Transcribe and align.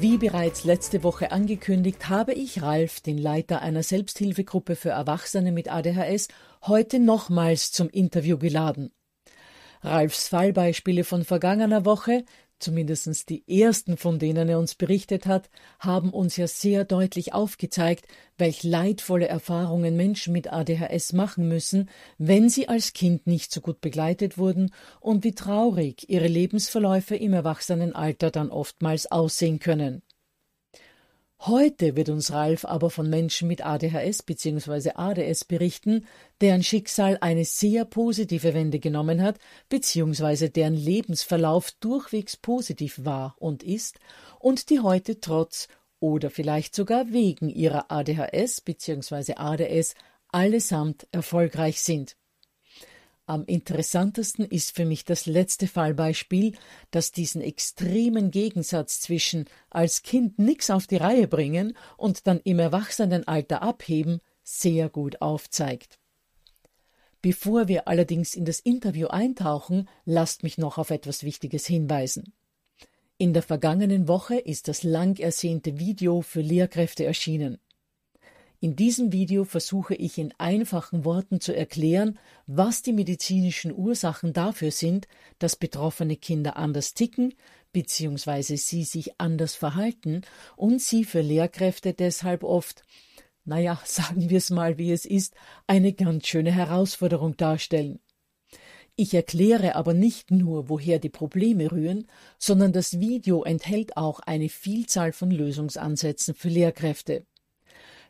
wie 0.00 0.18
bereits 0.18 0.64
letzte 0.64 1.02
Woche 1.02 1.32
angekündigt, 1.32 2.08
habe 2.08 2.34
ich 2.34 2.60
Ralf, 2.60 3.00
den 3.00 3.16
Leiter 3.16 3.62
einer 3.62 3.82
Selbsthilfegruppe 3.82 4.76
für 4.76 4.90
Erwachsene 4.90 5.52
mit 5.52 5.70
ADHS, 5.70 6.28
heute 6.66 6.98
nochmals 6.98 7.72
zum 7.72 7.88
Interview 7.88 8.36
geladen. 8.36 8.92
Ralfs 9.82 10.28
Fallbeispiele 10.28 11.04
von 11.04 11.24
vergangener 11.24 11.84
Woche 11.84 12.24
zumindest 12.58 13.28
die 13.28 13.44
ersten, 13.48 13.96
von 13.96 14.18
denen 14.18 14.48
er 14.48 14.58
uns 14.58 14.74
berichtet 14.74 15.26
hat, 15.26 15.50
haben 15.78 16.10
uns 16.10 16.36
ja 16.36 16.46
sehr 16.46 16.84
deutlich 16.84 17.32
aufgezeigt, 17.34 18.06
welch 18.38 18.62
leidvolle 18.62 19.28
Erfahrungen 19.28 19.96
Menschen 19.96 20.32
mit 20.32 20.52
ADHS 20.52 21.12
machen 21.12 21.48
müssen, 21.48 21.88
wenn 22.18 22.48
sie 22.48 22.68
als 22.68 22.92
Kind 22.92 23.26
nicht 23.26 23.52
so 23.52 23.60
gut 23.60 23.80
begleitet 23.80 24.38
wurden 24.38 24.72
und 25.00 25.24
wie 25.24 25.34
traurig 25.34 26.08
ihre 26.08 26.28
Lebensverläufe 26.28 27.16
im 27.16 27.32
Erwachsenenalter 27.32 28.30
dann 28.30 28.50
oftmals 28.50 29.10
aussehen 29.10 29.58
können. 29.58 30.02
Heute 31.40 31.96
wird 31.96 32.08
uns 32.08 32.32
Ralf 32.32 32.64
aber 32.64 32.88
von 32.90 33.10
Menschen 33.10 33.46
mit 33.46 33.64
ADHS 33.64 34.22
bzw. 34.22 34.92
ADS 34.94 35.44
berichten, 35.44 36.06
deren 36.40 36.62
Schicksal 36.62 37.18
eine 37.20 37.44
sehr 37.44 37.84
positive 37.84 38.54
Wende 38.54 38.80
genommen 38.80 39.22
hat 39.22 39.38
bzw. 39.68 40.48
deren 40.48 40.74
Lebensverlauf 40.74 41.72
durchwegs 41.72 42.36
positiv 42.36 43.04
war 43.04 43.36
und 43.38 43.62
ist 43.62 44.00
und 44.40 44.70
die 44.70 44.80
heute 44.80 45.20
trotz 45.20 45.68
oder 46.00 46.30
vielleicht 46.30 46.74
sogar 46.74 47.12
wegen 47.12 47.50
ihrer 47.50 47.90
ADHS 47.90 48.62
bzw. 48.62 49.34
ADS 49.36 49.94
allesamt 50.28 51.06
erfolgreich 51.12 51.80
sind. 51.80 52.16
Am 53.28 53.44
interessantesten 53.44 54.44
ist 54.44 54.76
für 54.76 54.84
mich 54.84 55.04
das 55.04 55.26
letzte 55.26 55.66
Fallbeispiel, 55.66 56.56
das 56.92 57.10
diesen 57.10 57.42
extremen 57.42 58.30
Gegensatz 58.30 59.00
zwischen 59.00 59.46
als 59.68 60.04
Kind 60.04 60.38
nix 60.38 60.70
auf 60.70 60.86
die 60.86 60.96
Reihe 60.96 61.26
bringen 61.26 61.76
und 61.96 62.28
dann 62.28 62.40
im 62.44 62.60
Erwachsenenalter 62.60 63.62
abheben 63.62 64.20
sehr 64.44 64.88
gut 64.88 65.20
aufzeigt. 65.22 65.98
Bevor 67.20 67.66
wir 67.66 67.88
allerdings 67.88 68.36
in 68.36 68.44
das 68.44 68.60
Interview 68.60 69.08
eintauchen, 69.08 69.88
lasst 70.04 70.44
mich 70.44 70.56
noch 70.56 70.78
auf 70.78 70.90
etwas 70.90 71.24
Wichtiges 71.24 71.66
hinweisen. 71.66 72.32
In 73.18 73.32
der 73.32 73.42
vergangenen 73.42 74.06
Woche 74.06 74.36
ist 74.36 74.68
das 74.68 74.84
lang 74.84 75.18
ersehnte 75.18 75.80
Video 75.80 76.22
für 76.22 76.42
Lehrkräfte 76.42 77.04
erschienen. 77.04 77.58
In 78.58 78.74
diesem 78.74 79.12
Video 79.12 79.44
versuche 79.44 79.94
ich 79.94 80.16
in 80.16 80.32
einfachen 80.38 81.04
Worten 81.04 81.40
zu 81.40 81.54
erklären, 81.54 82.18
was 82.46 82.80
die 82.80 82.94
medizinischen 82.94 83.76
Ursachen 83.76 84.32
dafür 84.32 84.70
sind, 84.70 85.08
dass 85.38 85.56
betroffene 85.56 86.16
Kinder 86.16 86.56
anders 86.56 86.94
ticken 86.94 87.34
bzw. 87.72 88.56
sie 88.56 88.84
sich 88.84 89.20
anders 89.20 89.54
verhalten 89.54 90.22
und 90.56 90.80
sie 90.80 91.04
für 91.04 91.20
Lehrkräfte 91.20 91.92
deshalb 91.92 92.44
oft, 92.44 92.82
naja, 93.44 93.78
sagen 93.84 94.30
wir 94.30 94.38
es 94.38 94.48
mal 94.48 94.78
wie 94.78 94.90
es 94.90 95.04
ist, 95.04 95.34
eine 95.66 95.92
ganz 95.92 96.26
schöne 96.26 96.52
Herausforderung 96.52 97.36
darstellen. 97.36 98.00
Ich 98.98 99.12
erkläre 99.12 99.74
aber 99.74 99.92
nicht 99.92 100.30
nur, 100.30 100.70
woher 100.70 100.98
die 100.98 101.10
Probleme 101.10 101.70
rühren, 101.70 102.08
sondern 102.38 102.72
das 102.72 102.98
Video 102.98 103.44
enthält 103.44 103.98
auch 103.98 104.20
eine 104.20 104.48
Vielzahl 104.48 105.12
von 105.12 105.30
Lösungsansätzen 105.30 106.34
für 106.34 106.48
Lehrkräfte. 106.48 107.26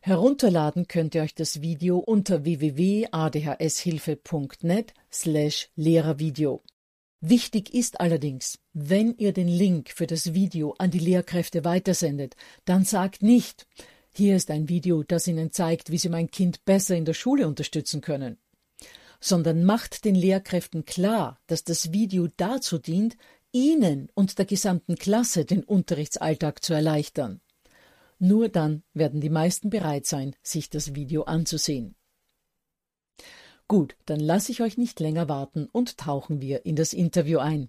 Herunterladen 0.07 0.87
könnt 0.87 1.17
ihr 1.17 1.23
euch 1.23 1.35
das 1.35 1.63
Video 1.63 1.99
unter 1.99 2.45
www.adhshilfe.net 2.45 4.95
slash 5.11 5.69
Lehrervideo. 5.75 6.63
Wichtig 7.21 7.75
ist 7.75 7.99
allerdings, 7.99 8.61
wenn 8.73 9.17
ihr 9.19 9.33
den 9.33 9.49
Link 9.49 9.91
für 9.91 10.07
das 10.07 10.33
Video 10.33 10.77
an 10.79 10.93
die 10.93 11.01
Lehrkräfte 11.01 11.65
weitersendet, 11.65 12.37
dann 12.67 12.85
sagt 12.85 13.25
nicht, 13.25 13.67
hier 14.15 14.37
ist 14.37 14.53
ein 14.53 14.69
Video, 14.69 15.03
das 15.03 15.27
Ihnen 15.27 15.51
zeigt, 15.51 15.91
wie 15.91 15.99
Sie 15.99 16.09
mein 16.09 16.31
Kind 16.31 16.65
besser 16.65 16.95
in 16.95 17.05
der 17.05 17.15
Schule 17.15 17.49
unterstützen 17.49 18.01
können, 18.01 18.39
sondern 19.19 19.65
macht 19.65 20.05
den 20.05 20.15
Lehrkräften 20.15 20.85
klar, 20.85 21.41
dass 21.49 21.65
das 21.65 21.93
Video 21.93 22.29
dazu 22.37 22.79
dient, 22.79 23.17
Ihnen 23.51 24.09
und 24.15 24.39
der 24.39 24.47
gesamten 24.47 24.95
Klasse 24.95 25.45
den 25.45 25.65
Unterrichtsalltag 25.65 26.63
zu 26.63 26.75
erleichtern. 26.75 27.41
Nur 28.19 28.49
dann 28.49 28.83
werden 28.95 29.21
die 29.21 29.31
meisten 29.31 29.71
bereit 29.71 30.07
sein, 30.07 30.35
sich 30.43 30.71
das 30.71 30.95
Video 30.95 31.25
anzusehen. 31.25 31.97
Gut, 33.69 33.97
dann 34.07 34.21
lasse 34.21 34.53
ich 34.53 34.63
euch 34.63 34.79
nicht 34.79 35.01
länger 35.01 35.29
warten 35.29 35.67
und 35.73 35.99
tauchen 35.99 36.41
wir 36.41 36.65
in 36.65 36.77
das 36.77 36.93
Interview 36.93 37.39
ein. 37.39 37.69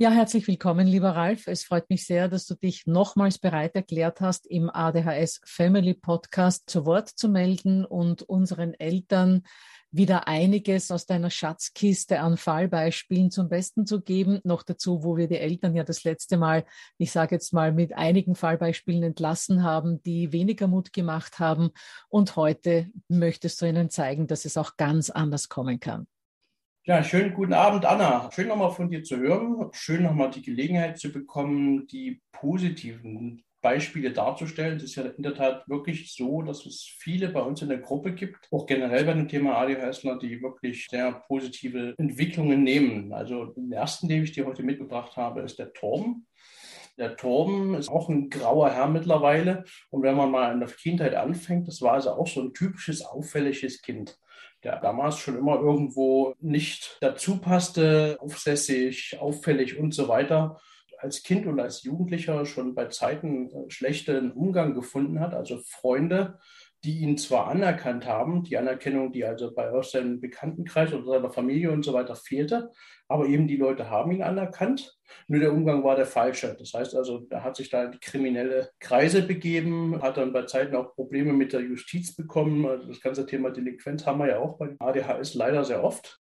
Ja, 0.00 0.12
herzlich 0.12 0.46
willkommen, 0.46 0.86
lieber 0.86 1.16
Ralf. 1.16 1.48
Es 1.48 1.64
freut 1.64 1.90
mich 1.90 2.06
sehr, 2.06 2.28
dass 2.28 2.46
du 2.46 2.54
dich 2.54 2.86
nochmals 2.86 3.40
bereit 3.40 3.74
erklärt 3.74 4.20
hast, 4.20 4.46
im 4.46 4.70
ADHS 4.70 5.40
Family 5.44 5.92
Podcast 5.92 6.70
zu 6.70 6.86
Wort 6.86 7.08
zu 7.08 7.28
melden 7.28 7.84
und 7.84 8.22
unseren 8.22 8.74
Eltern 8.74 9.42
wieder 9.90 10.28
einiges 10.28 10.92
aus 10.92 11.06
deiner 11.06 11.30
Schatzkiste 11.30 12.20
an 12.20 12.36
Fallbeispielen 12.36 13.32
zum 13.32 13.48
Besten 13.48 13.86
zu 13.86 14.00
geben. 14.00 14.38
Noch 14.44 14.62
dazu, 14.62 15.02
wo 15.02 15.16
wir 15.16 15.26
die 15.26 15.38
Eltern 15.38 15.74
ja 15.74 15.82
das 15.82 16.04
letzte 16.04 16.36
Mal, 16.36 16.64
ich 16.96 17.10
sage 17.10 17.34
jetzt 17.34 17.52
mal, 17.52 17.72
mit 17.72 17.92
einigen 17.92 18.36
Fallbeispielen 18.36 19.02
entlassen 19.02 19.64
haben, 19.64 20.00
die 20.04 20.30
weniger 20.30 20.68
Mut 20.68 20.92
gemacht 20.92 21.40
haben. 21.40 21.70
Und 22.08 22.36
heute 22.36 22.88
möchtest 23.08 23.60
du 23.60 23.66
ihnen 23.66 23.90
zeigen, 23.90 24.28
dass 24.28 24.44
es 24.44 24.56
auch 24.56 24.76
ganz 24.76 25.10
anders 25.10 25.48
kommen 25.48 25.80
kann. 25.80 26.06
Ja, 26.88 27.04
schönen 27.04 27.34
guten 27.34 27.52
Abend, 27.52 27.84
Anna. 27.84 28.30
Schön 28.32 28.48
nochmal 28.48 28.70
von 28.70 28.88
dir 28.88 29.04
zu 29.04 29.18
hören. 29.18 29.68
Schön 29.72 30.04
nochmal 30.04 30.30
die 30.30 30.40
Gelegenheit 30.40 30.98
zu 30.98 31.12
bekommen, 31.12 31.86
die 31.86 32.22
positiven 32.32 33.44
Beispiele 33.60 34.10
darzustellen. 34.10 34.78
Es 34.78 34.84
ist 34.84 34.94
ja 34.94 35.02
in 35.02 35.22
der 35.22 35.34
Tat 35.34 35.68
wirklich 35.68 36.14
so, 36.14 36.40
dass 36.40 36.64
es 36.64 36.90
viele 36.98 37.28
bei 37.28 37.42
uns 37.42 37.60
in 37.60 37.68
der 37.68 37.80
Gruppe 37.80 38.14
gibt, 38.14 38.48
auch 38.50 38.64
generell 38.64 39.04
bei 39.04 39.12
dem 39.12 39.28
Thema 39.28 39.58
ADHSler, 39.58 40.18
die 40.18 40.40
wirklich 40.40 40.86
sehr 40.88 41.12
positive 41.12 41.92
Entwicklungen 41.98 42.62
nehmen. 42.62 43.12
Also 43.12 43.44
den 43.44 43.70
ersten, 43.70 44.08
den 44.08 44.24
ich 44.24 44.32
dir 44.32 44.46
heute 44.46 44.62
mitgebracht 44.62 45.14
habe, 45.18 45.42
ist 45.42 45.58
der 45.58 45.74
Torben. 45.74 46.26
Der 46.96 47.16
Torben 47.16 47.74
ist 47.74 47.90
auch 47.90 48.08
ein 48.08 48.30
grauer 48.30 48.70
Herr 48.70 48.88
mittlerweile. 48.88 49.64
Und 49.90 50.04
wenn 50.04 50.16
man 50.16 50.30
mal 50.30 50.54
in 50.54 50.60
der 50.60 50.70
Kindheit 50.70 51.14
anfängt, 51.14 51.68
das 51.68 51.82
war 51.82 51.92
also 51.92 52.12
auch 52.12 52.26
so 52.26 52.40
ein 52.40 52.54
typisches 52.54 53.04
auffälliges 53.04 53.82
Kind 53.82 54.18
der 54.64 54.80
damals 54.80 55.18
schon 55.18 55.36
immer 55.38 55.60
irgendwo 55.60 56.34
nicht 56.40 56.98
dazu 57.00 57.38
passte, 57.38 58.16
aufsässig, 58.20 59.18
auffällig 59.20 59.78
und 59.78 59.94
so 59.94 60.08
weiter 60.08 60.60
als 60.98 61.22
Kind 61.22 61.46
und 61.46 61.60
als 61.60 61.82
Jugendlicher 61.84 62.44
schon 62.44 62.74
bei 62.74 62.86
Zeiten 62.86 63.50
äh, 63.50 63.70
schlechten 63.70 64.32
Umgang 64.32 64.74
gefunden 64.74 65.20
hat, 65.20 65.34
also 65.34 65.58
Freunde, 65.64 66.38
die 66.84 66.98
ihn 67.00 67.18
zwar 67.18 67.48
anerkannt 67.48 68.06
haben, 68.06 68.44
die 68.44 68.56
Anerkennung, 68.56 69.12
die 69.12 69.24
also 69.24 69.52
bei 69.52 69.70
aus 69.70 69.90
seinem 69.90 70.20
Bekanntenkreis 70.20 70.92
oder 70.92 71.04
seiner 71.04 71.30
Familie 71.30 71.72
und 71.72 71.84
so 71.84 71.92
weiter 71.92 72.14
fehlte, 72.14 72.70
aber 73.08 73.26
eben 73.26 73.48
die 73.48 73.56
Leute 73.56 73.90
haben 73.90 74.12
ihn 74.12 74.22
anerkannt, 74.22 74.96
nur 75.26 75.40
der 75.40 75.52
Umgang 75.52 75.82
war 75.82 75.96
der 75.96 76.06
falsche. 76.06 76.54
Das 76.58 76.74
heißt 76.74 76.94
also, 76.94 77.26
er 77.30 77.42
hat 77.42 77.56
sich 77.56 77.70
da 77.70 77.84
in 77.84 77.98
kriminelle 78.00 78.70
Kreise 78.78 79.22
begeben, 79.22 80.00
hat 80.02 80.18
dann 80.18 80.32
bei 80.32 80.42
Zeiten 80.42 80.76
auch 80.76 80.94
Probleme 80.94 81.32
mit 81.32 81.52
der 81.52 81.60
Justiz 81.60 82.14
bekommen. 82.14 82.66
Also 82.66 82.88
das 82.88 83.00
ganze 83.00 83.26
Thema 83.26 83.50
Delinquenz 83.50 84.06
haben 84.06 84.18
wir 84.20 84.28
ja 84.28 84.38
auch 84.38 84.58
bei 84.58 84.76
ADHS 84.78 85.34
leider 85.34 85.64
sehr 85.64 85.82
oft. 85.82 86.20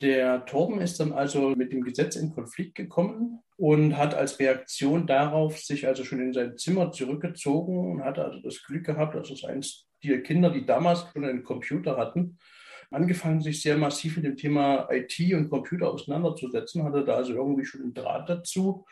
Der 0.00 0.44
Torben 0.44 0.80
ist 0.80 0.98
dann 1.00 1.12
also 1.12 1.50
mit 1.50 1.72
dem 1.72 1.82
Gesetz 1.82 2.16
in 2.16 2.34
Konflikt 2.34 2.74
gekommen 2.74 3.40
und 3.56 3.96
hat 3.96 4.14
als 4.14 4.38
Reaktion 4.38 5.06
darauf 5.06 5.58
sich 5.58 5.86
also 5.86 6.04
schon 6.04 6.20
in 6.20 6.32
sein 6.32 6.58
Zimmer 6.58 6.90
zurückgezogen 6.90 7.92
und 7.92 8.04
hatte 8.04 8.24
also 8.24 8.40
das 8.40 8.62
Glück 8.62 8.84
gehabt, 8.84 9.14
dass 9.14 9.30
es 9.30 9.44
eins 9.44 9.86
der 10.02 10.22
Kinder, 10.22 10.50
die 10.50 10.66
damals 10.66 11.06
schon 11.12 11.24
einen 11.24 11.44
Computer 11.44 11.96
hatten, 11.96 12.38
angefangen, 12.90 13.40
sich 13.40 13.62
sehr 13.62 13.76
massiv 13.76 14.16
mit 14.16 14.24
dem 14.24 14.36
Thema 14.36 14.88
IT 14.90 15.18
und 15.34 15.48
Computer 15.48 15.90
auseinanderzusetzen, 15.90 16.84
hatte 16.84 17.04
da 17.04 17.14
also 17.14 17.32
irgendwie 17.32 17.64
schon 17.64 17.82
einen 17.82 17.94
Draht 17.94 18.28
dazu 18.28 18.84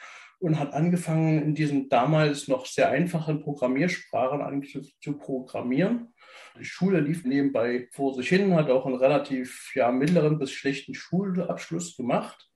und 0.43 0.59
hat 0.59 0.75
angefangen, 0.75 1.43
in 1.43 1.55
diesen 1.55 1.89
damals 1.89 2.49
noch 2.49 2.67
sehr 2.67 2.91
einfachen 2.91 3.41
Programmiersprachen 3.41 4.63
zu 5.01 5.19
programmieren 5.19 6.13
die 6.59 6.65
Schule 6.65 7.01
lief 7.01 7.25
nebenbei 7.25 7.89
vor 7.93 8.15
sich 8.15 8.29
hin, 8.29 8.55
hat 8.55 8.71
auch 8.71 8.87
einen 8.87 8.97
relativ 8.97 9.73
ja, 9.75 9.91
mittleren 9.91 10.39
bis 10.39 10.53
schlechten 10.53 10.95
Schulabschluss 10.95 11.97
gemacht. 11.97 12.49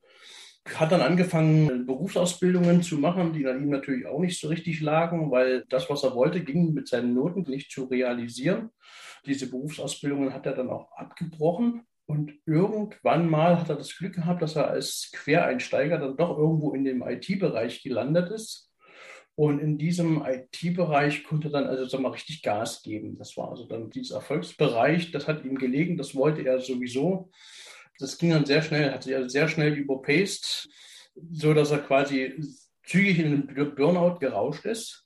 Hat 0.75 0.91
dann 0.91 1.01
angefangen, 1.01 1.87
Berufsausbildungen 1.87 2.83
zu 2.83 2.99
machen, 2.99 3.33
die 3.33 3.45
dann 3.45 3.63
ihm 3.63 3.71
natürlich 3.71 4.07
auch 4.07 4.19
nicht 4.19 4.41
so 4.41 4.49
richtig 4.49 4.81
lagen, 4.81 5.31
weil 5.31 5.65
das, 5.69 5.89
was 5.89 6.03
er 6.03 6.15
wollte, 6.15 6.43
ging 6.43 6.75
mit 6.75 6.89
seinen 6.89 7.15
Noten 7.15 7.43
nicht 7.43 7.71
zu 7.71 7.85
realisieren. 7.85 8.71
Diese 9.25 9.49
Berufsausbildungen 9.49 10.35
hat 10.35 10.45
er 10.45 10.55
dann 10.55 10.71
auch 10.71 10.91
abgebrochen. 10.93 11.87
Und 12.07 12.35
irgendwann 12.47 13.29
mal 13.29 13.59
hat 13.59 13.69
er 13.69 13.77
das 13.77 13.97
Glück 13.97 14.15
gehabt, 14.15 14.41
dass 14.41 14.55
er 14.55 14.69
als 14.69 15.11
Quereinsteiger 15.13 15.99
dann 15.99 16.17
doch 16.17 16.39
irgendwo 16.39 16.73
in 16.73 16.85
dem 16.85 17.03
IT-Bereich 17.03 17.83
gelandet 17.83 18.31
ist. 18.31 18.71
Und 19.35 19.59
in 19.59 19.77
diesem 19.77 20.25
IT-Bereich 20.25 21.25
konnte 21.25 21.49
er 21.49 21.53
dann 21.53 21.67
also 21.67 21.87
sag 21.87 22.01
mal, 22.01 22.13
richtig 22.13 22.43
Gas 22.43 22.83
geben. 22.83 23.19
Das 23.19 23.37
war 23.37 23.51
also 23.51 23.67
dann 23.67 23.91
dieser 23.91 24.17
Erfolgsbereich, 24.17 25.11
das 25.11 25.27
hat 25.27 25.45
ihm 25.45 25.57
gelegen, 25.57 25.97
das 25.97 26.15
wollte 26.15 26.43
er 26.43 26.61
sowieso. 26.61 27.31
Das 27.99 28.19
ging 28.19 28.31
dann 28.31 28.47
sehr 28.47 28.63
schnell, 28.63 28.93
hat 28.93 29.03
sich 29.03 29.15
also 29.15 29.29
sehr 29.29 29.49
schnell 29.49 29.75
überpaced, 29.75 30.69
so 31.33 31.55
dass 31.55 31.71
er 31.71 31.79
quasi 31.79 32.35
zügig 32.85 33.19
in 33.19 33.49
den 33.49 33.75
Burnout 33.75 34.21
gerauscht 34.21 34.65
ist 34.65 35.06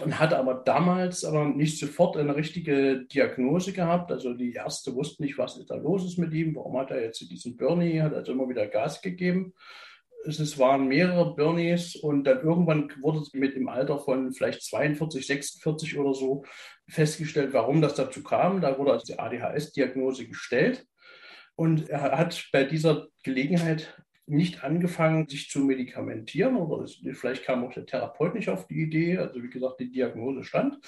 und 0.00 0.18
hatte 0.18 0.38
aber 0.38 0.54
damals 0.54 1.24
aber 1.24 1.46
nicht 1.46 1.78
sofort 1.78 2.16
eine 2.16 2.36
richtige 2.36 3.06
Diagnose 3.06 3.72
gehabt. 3.72 4.12
Also 4.12 4.34
die 4.34 4.52
Ärzte 4.52 4.94
wussten 4.94 5.24
nicht, 5.24 5.38
was 5.38 5.64
da 5.66 5.76
los 5.76 6.04
ist 6.04 6.18
mit 6.18 6.32
ihm, 6.34 6.54
warum 6.56 6.78
hat 6.78 6.90
er 6.90 7.02
jetzt 7.02 7.20
diesen 7.30 7.56
Bernie, 7.56 8.00
hat 8.00 8.14
also 8.14 8.32
immer 8.32 8.48
wieder 8.48 8.66
Gas 8.66 9.00
gegeben 9.00 9.54
es 10.24 10.58
waren 10.58 10.88
mehrere 10.88 11.34
Birnies 11.34 11.96
und 11.96 12.24
dann 12.24 12.42
irgendwann 12.42 12.92
wurde 13.00 13.22
mit 13.32 13.54
im 13.54 13.68
Alter 13.68 13.98
von 13.98 14.32
vielleicht 14.32 14.62
42, 14.62 15.26
46 15.26 15.98
oder 15.98 16.14
so 16.14 16.44
festgestellt, 16.88 17.52
warum 17.52 17.80
das 17.80 17.94
dazu 17.94 18.22
kam. 18.22 18.60
Da 18.60 18.78
wurde 18.78 18.92
also 18.92 19.06
die 19.06 19.18
ADHS-Diagnose 19.18 20.26
gestellt 20.26 20.86
und 21.54 21.88
er 21.88 22.18
hat 22.18 22.48
bei 22.52 22.64
dieser 22.64 23.08
Gelegenheit 23.22 24.02
nicht 24.30 24.64
angefangen, 24.64 25.28
sich 25.28 25.48
zu 25.48 25.60
medikamentieren 25.60 26.56
oder 26.56 26.86
vielleicht 27.14 27.44
kam 27.44 27.64
auch 27.64 27.72
der 27.72 27.86
Therapeut 27.86 28.34
nicht 28.34 28.48
auf 28.48 28.66
die 28.66 28.82
Idee. 28.82 29.18
Also 29.18 29.42
wie 29.42 29.50
gesagt, 29.50 29.80
die 29.80 29.90
Diagnose 29.90 30.44
stand. 30.44 30.78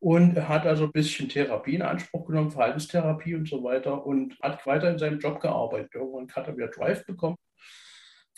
Und 0.00 0.36
er 0.36 0.48
hat 0.48 0.66
also 0.66 0.86
ein 0.86 0.92
bisschen 0.92 1.28
Therapie 1.28 1.76
in 1.76 1.82
Anspruch 1.82 2.26
genommen, 2.26 2.50
Verhaltenstherapie 2.50 3.36
und 3.36 3.48
so 3.48 3.62
weiter 3.62 4.04
und 4.04 4.36
hat 4.40 4.66
weiter 4.66 4.90
in 4.90 4.98
seinem 4.98 5.20
Job 5.20 5.40
gearbeitet. 5.40 5.94
Irgendwann 5.94 6.28
hat 6.34 6.48
er 6.48 6.56
wieder 6.56 6.68
Drive 6.68 7.06
bekommen 7.06 7.36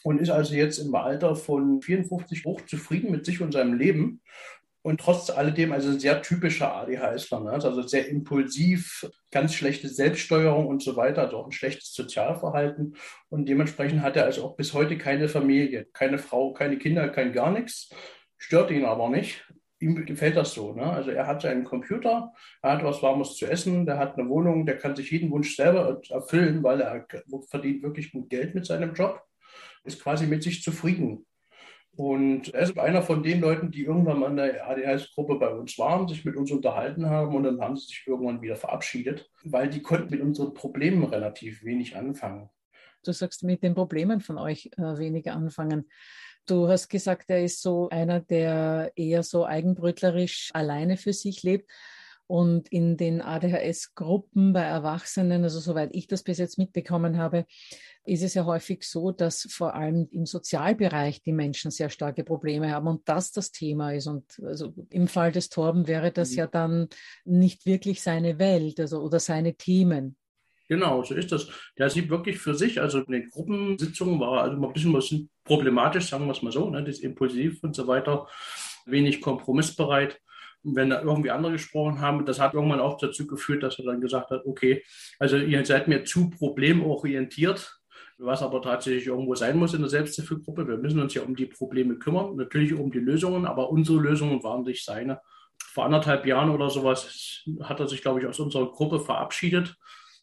und 0.02 0.20
ist 0.20 0.28
also 0.28 0.54
jetzt 0.54 0.78
im 0.78 0.94
Alter 0.94 1.34
von 1.34 1.81
54 1.81 2.44
hoch 2.44 2.60
zufrieden 2.66 3.10
mit 3.10 3.25
sich 3.25 3.40
und 3.40 3.52
seinem 3.52 3.72
Leben 3.72 4.20
und 4.84 5.00
trotz 5.00 5.31
alledem 5.31 5.72
also 5.72 5.98
sehr 5.98 6.20
typischer 6.20 6.75
ADHSler, 6.76 7.40
ne? 7.40 7.52
also 7.52 7.81
sehr 7.82 8.06
impulsiv, 8.06 9.10
ganz 9.31 9.54
schlechte 9.54 9.88
Selbststeuerung 9.88 10.66
und 10.66 10.82
so 10.82 10.94
weiter, 10.94 11.22
also 11.22 11.38
auch 11.38 11.46
ein 11.46 11.52
schlechtes 11.52 11.94
Sozialverhalten 11.94 12.94
und 13.31 13.48
dementsprechend 13.48 14.02
hat 14.02 14.16
er 14.16 14.26
also 14.26 14.44
auch 14.44 14.56
bis 14.56 14.75
heute 14.75 14.98
keine 14.98 15.28
Familie, 15.28 15.86
keine 15.94 16.19
Frau, 16.19 16.52
keine 16.52 16.76
Kinder, 16.76 17.08
kein 17.08 17.32
gar 17.32 17.50
nichts, 17.50 17.88
stört 18.36 18.70
ihn 18.70 18.84
aber 18.84 19.08
nicht. 19.08 19.50
Ihm 19.81 20.06
gefällt 20.06 20.36
das 20.36 20.54
so. 20.54 20.72
Ne? 20.72 20.84
Also 20.84 21.10
er 21.10 21.26
hat 21.26 21.42
seinen 21.42 21.64
Computer, 21.64 22.32
er 22.62 22.72
hat 22.72 22.84
was 22.84 23.02
Warmes 23.02 23.36
zu 23.36 23.46
essen, 23.46 23.84
der 23.84 23.98
hat 23.98 24.16
eine 24.16 24.28
Wohnung, 24.28 24.64
der 24.64 24.78
kann 24.78 24.96
sich 24.96 25.10
jeden 25.10 25.31
Wunsch 25.31 25.56
selber 25.56 26.00
erfüllen, 26.08 26.62
weil 26.62 26.81
er 26.81 27.06
verdient 27.50 27.82
wirklich 27.82 28.12
gut 28.12 28.31
Geld 28.31 28.54
mit 28.54 28.64
seinem 28.66 28.94
Job 28.94 29.20
ist 29.84 30.02
quasi 30.02 30.26
mit 30.26 30.42
sich 30.42 30.62
zufrieden. 30.62 31.26
Und 31.96 32.52
er 32.52 32.62
ist 32.62 32.79
einer 32.79 33.02
von 33.02 33.23
den 33.23 33.41
Leuten, 33.41 33.70
die 33.70 33.85
irgendwann 33.85 34.19
mal 34.19 34.31
in 34.31 34.37
der 34.37 34.69
ADHS-Gruppe 34.69 35.37
bei 35.37 35.49
uns 35.49 35.79
waren, 35.79 36.08
sich 36.08 36.25
mit 36.25 36.35
uns 36.35 36.50
unterhalten 36.50 37.08
haben 37.08 37.37
und 37.37 37.44
dann 37.44 37.61
haben 37.61 37.76
sie 37.76 37.87
sich 37.87 38.02
irgendwann 38.06 38.43
wieder 38.43 38.56
verabschiedet, 38.56 39.31
weil 39.44 39.69
die 39.70 39.81
konnten 39.81 40.11
mit 40.11 40.20
unseren 40.20 40.55
Problemen 40.55 41.05
relativ 41.05 41.62
wenig 41.64 41.96
anfangen. 41.96 42.50
Du 43.05 43.12
sagst 43.12 43.44
mit 43.44 43.62
den 43.62 43.75
Problemen 43.75 44.20
von 44.20 44.38
euch 44.38 44.70
äh, 44.76 44.99
weniger 44.99 45.35
anfangen. 45.35 45.88
Du 46.46 46.69
hast 46.69 46.88
gesagt, 46.88 47.31
er 47.31 47.44
ist 47.44 47.62
so 47.62 47.88
einer, 47.91 48.20
der 48.20 48.93
eher 48.96 49.22
so 49.22 49.46
eigenbrötlerisch 49.46 50.51
alleine 50.53 50.96
für 50.96 51.13
sich 51.13 51.43
lebt. 51.43 51.70
Und 52.26 52.69
in 52.69 52.96
den 52.96 53.20
ADHS-Gruppen 53.20 54.52
bei 54.54 54.62
Erwachsenen, 54.62 55.44
also 55.44 55.60
soweit 55.60 55.90
ich 55.93 56.06
das 56.06 56.22
bis 56.22 56.38
jetzt 56.38 56.56
mitbekommen 56.56 57.19
habe, 57.19 57.44
ist 58.06 58.22
es 58.22 58.34
ja 58.34 58.44
häufig 58.44 58.84
so, 58.84 59.12
dass 59.12 59.46
vor 59.50 59.74
allem 59.74 60.08
im 60.10 60.26
Sozialbereich 60.26 61.22
die 61.22 61.32
Menschen 61.32 61.70
sehr 61.70 61.90
starke 61.90 62.24
Probleme 62.24 62.70
haben 62.70 62.86
und 62.86 63.08
das 63.08 63.32
das 63.32 63.50
Thema 63.50 63.93
ist. 63.93 64.06
Und 64.06 64.24
also 64.43 64.74
im 64.90 65.08
Fall 65.08 65.32
des 65.32 65.48
Torben 65.48 65.86
wäre 65.86 66.12
das 66.12 66.32
mhm. 66.32 66.38
ja 66.38 66.46
dann 66.46 66.88
nicht 67.24 67.66
wirklich 67.66 68.02
seine 68.02 68.38
Welt 68.38 68.81
also, 68.81 69.00
oder 69.00 69.20
seine 69.20 69.54
Themen. 69.54 70.16
Genau, 70.69 71.02
so 71.02 71.14
ist 71.14 71.31
das. 71.31 71.48
Der 71.76 71.90
sieht 71.90 72.08
wirklich 72.08 72.38
für 72.38 72.54
sich, 72.54 72.81
also 72.81 73.00
in 73.00 73.12
den 73.12 73.28
Gruppensitzungen 73.28 74.19
war 74.19 74.43
also 74.43 74.56
mal 74.56 74.69
ein 74.69 74.72
bisschen 74.72 74.94
was 74.94 75.14
problematisch, 75.44 76.08
sagen 76.08 76.24
wir 76.24 76.32
es 76.32 76.43
mal 76.43 76.52
so, 76.52 76.70
ne, 76.70 76.82
das 76.82 76.96
ist 76.96 77.04
impulsiv 77.04 77.62
und 77.62 77.76
so 77.76 77.86
weiter, 77.86 78.26
wenig 78.86 79.20
kompromissbereit 79.20 80.20
wenn 80.65 80.91
da 80.91 81.03
irgendwie 81.03 81.31
andere 81.31 81.53
gesprochen 81.53 82.01
haben, 82.01 82.25
das 82.25 82.41
hat 82.41 82.55
irgendwann 82.55 82.81
auch 82.81 82.99
dazu 82.99 83.27
geführt, 83.27 83.63
dass 83.63 83.79
er 83.79 83.85
dann 83.85 84.01
gesagt 84.01 84.31
hat, 84.31 84.47
okay, 84.47 84.83
also 85.19 85.37
ihr 85.37 85.65
seid 85.65 85.89
mir 85.89 86.05
zu 86.05 86.31
problemorientiert, 86.31 87.79
was 88.19 88.43
aber 88.43 88.63
tatsächlich 88.63 89.06
irgendwo 89.06 89.35
sein 89.35 89.59
muss 89.59 89.75
in 89.75 89.81
der 89.81 89.91
Selbsthilfegruppe. 89.91 90.67
Wir 90.67 90.79
müssen 90.79 91.01
uns 91.01 91.15
ja 91.15 91.23
um 91.23 91.37
die 91.37 91.47
Probleme 91.47 91.97
kümmern, 91.97 92.37
natürlich 92.37 92.75
um 92.75 92.91
die 92.91 93.01
Lösungen, 93.01 93.44
aber 93.44 93.71
unsere 93.71 94.01
Lösungen 94.01 94.43
waren 94.43 94.63
nicht 94.63 94.85
seine. 94.85 95.21
Vor 95.59 95.85
anderthalb 95.85 96.25
Jahren 96.27 96.51
oder 96.51 96.71
sowas 96.71 97.43
hat 97.63 97.81
er 97.81 97.89
sich, 97.89 98.03
glaube 98.03 98.21
ich, 98.21 98.27
aus 98.27 98.41
unserer 98.41 98.71
Gruppe 98.71 99.01
verabschiedet. 99.01 99.77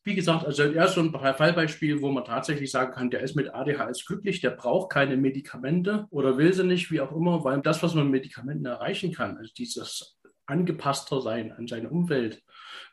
Wie 0.03 0.15
gesagt, 0.15 0.45
also 0.45 0.63
er 0.63 0.85
ist 0.85 0.95
so 0.95 1.01
ein 1.01 1.11
Fallbeispiel, 1.11 2.01
wo 2.01 2.09
man 2.09 2.25
tatsächlich 2.25 2.71
sagen 2.71 2.91
kann, 2.91 3.11
der 3.11 3.21
ist 3.21 3.35
mit 3.35 3.53
ADHS 3.53 4.05
glücklich, 4.05 4.41
der 4.41 4.49
braucht 4.49 4.91
keine 4.91 5.15
Medikamente 5.15 6.07
oder 6.09 6.37
will 6.37 6.51
sie 6.53 6.63
nicht, 6.63 6.89
wie 6.89 7.01
auch 7.01 7.15
immer, 7.15 7.43
weil 7.43 7.61
das, 7.61 7.83
was 7.83 7.93
man 7.93 8.05
mit 8.05 8.21
Medikamenten 8.21 8.65
erreichen 8.65 9.11
kann, 9.11 9.37
also 9.37 9.51
dieses 9.55 10.17
angepasster 10.51 11.21
sein 11.21 11.51
an 11.53 11.67
seine 11.67 11.89
Umwelt 11.89 12.43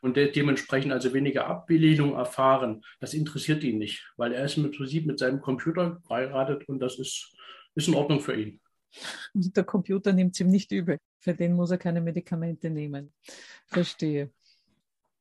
und 0.01 0.17
de 0.17 0.31
dementsprechend 0.31 0.91
also 0.91 1.13
weniger 1.13 1.47
Ablehnung 1.47 2.13
erfahren, 2.13 2.83
das 2.99 3.13
interessiert 3.13 3.63
ihn 3.63 3.77
nicht, 3.77 4.11
weil 4.17 4.33
er 4.33 4.45
ist 4.45 4.57
im 4.57 4.71
Prinzip 4.71 5.05
mit 5.05 5.19
seinem 5.19 5.41
Computer 5.41 6.01
verheiratet 6.07 6.67
und 6.67 6.79
das 6.79 6.97
ist, 6.97 7.35
ist 7.75 7.87
in 7.87 7.95
Ordnung 7.95 8.21
für 8.21 8.35
ihn. 8.35 8.59
Der 9.33 9.63
Computer 9.63 10.13
nimmt 10.13 10.33
es 10.33 10.39
ihm 10.39 10.49
nicht 10.49 10.71
übel. 10.71 10.97
Für 11.19 11.35
den 11.35 11.53
muss 11.53 11.69
er 11.69 11.77
keine 11.77 12.01
Medikamente 12.01 12.69
nehmen. 12.69 13.13
Verstehe. 13.67 14.31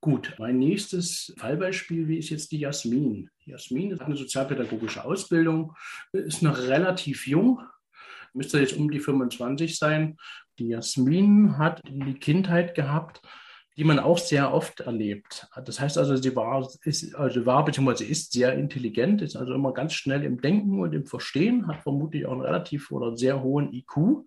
Gut, 0.00 0.36
mein 0.38 0.58
nächstes 0.58 1.34
Fallbeispiel 1.36 2.16
ist 2.16 2.30
jetzt 2.30 2.52
die 2.52 2.60
Jasmin. 2.60 3.30
Jasmin 3.44 3.92
hat 3.92 4.02
eine 4.02 4.16
sozialpädagogische 4.16 5.04
Ausbildung, 5.04 5.74
ist 6.12 6.40
noch 6.40 6.56
relativ 6.56 7.26
jung, 7.26 7.60
müsste 8.32 8.60
jetzt 8.60 8.76
um 8.76 8.90
die 8.90 9.00
25 9.00 9.76
sein, 9.76 10.16
Die 10.58 10.68
Jasmin 10.68 11.58
hat 11.58 11.82
die 11.88 12.14
Kindheit 12.14 12.74
gehabt, 12.74 13.22
die 13.76 13.84
man 13.84 14.00
auch 14.00 14.18
sehr 14.18 14.52
oft 14.52 14.80
erlebt. 14.80 15.46
Das 15.64 15.78
heißt 15.78 15.98
also, 15.98 16.16
sie 16.16 16.34
war, 16.34 16.68
ist, 16.82 17.14
also 17.14 17.46
war 17.46 17.64
bzw. 17.64 18.04
ist 18.04 18.32
sehr 18.32 18.54
intelligent, 18.54 19.22
ist 19.22 19.36
also 19.36 19.54
immer 19.54 19.72
ganz 19.72 19.92
schnell 19.92 20.24
im 20.24 20.40
Denken 20.40 20.80
und 20.80 20.92
im 20.94 21.06
Verstehen, 21.06 21.68
hat 21.68 21.82
vermutlich 21.82 22.26
auch 22.26 22.32
einen 22.32 22.40
relativ 22.40 22.90
oder 22.90 23.16
sehr 23.16 23.40
hohen 23.40 23.72
IQ, 23.72 24.24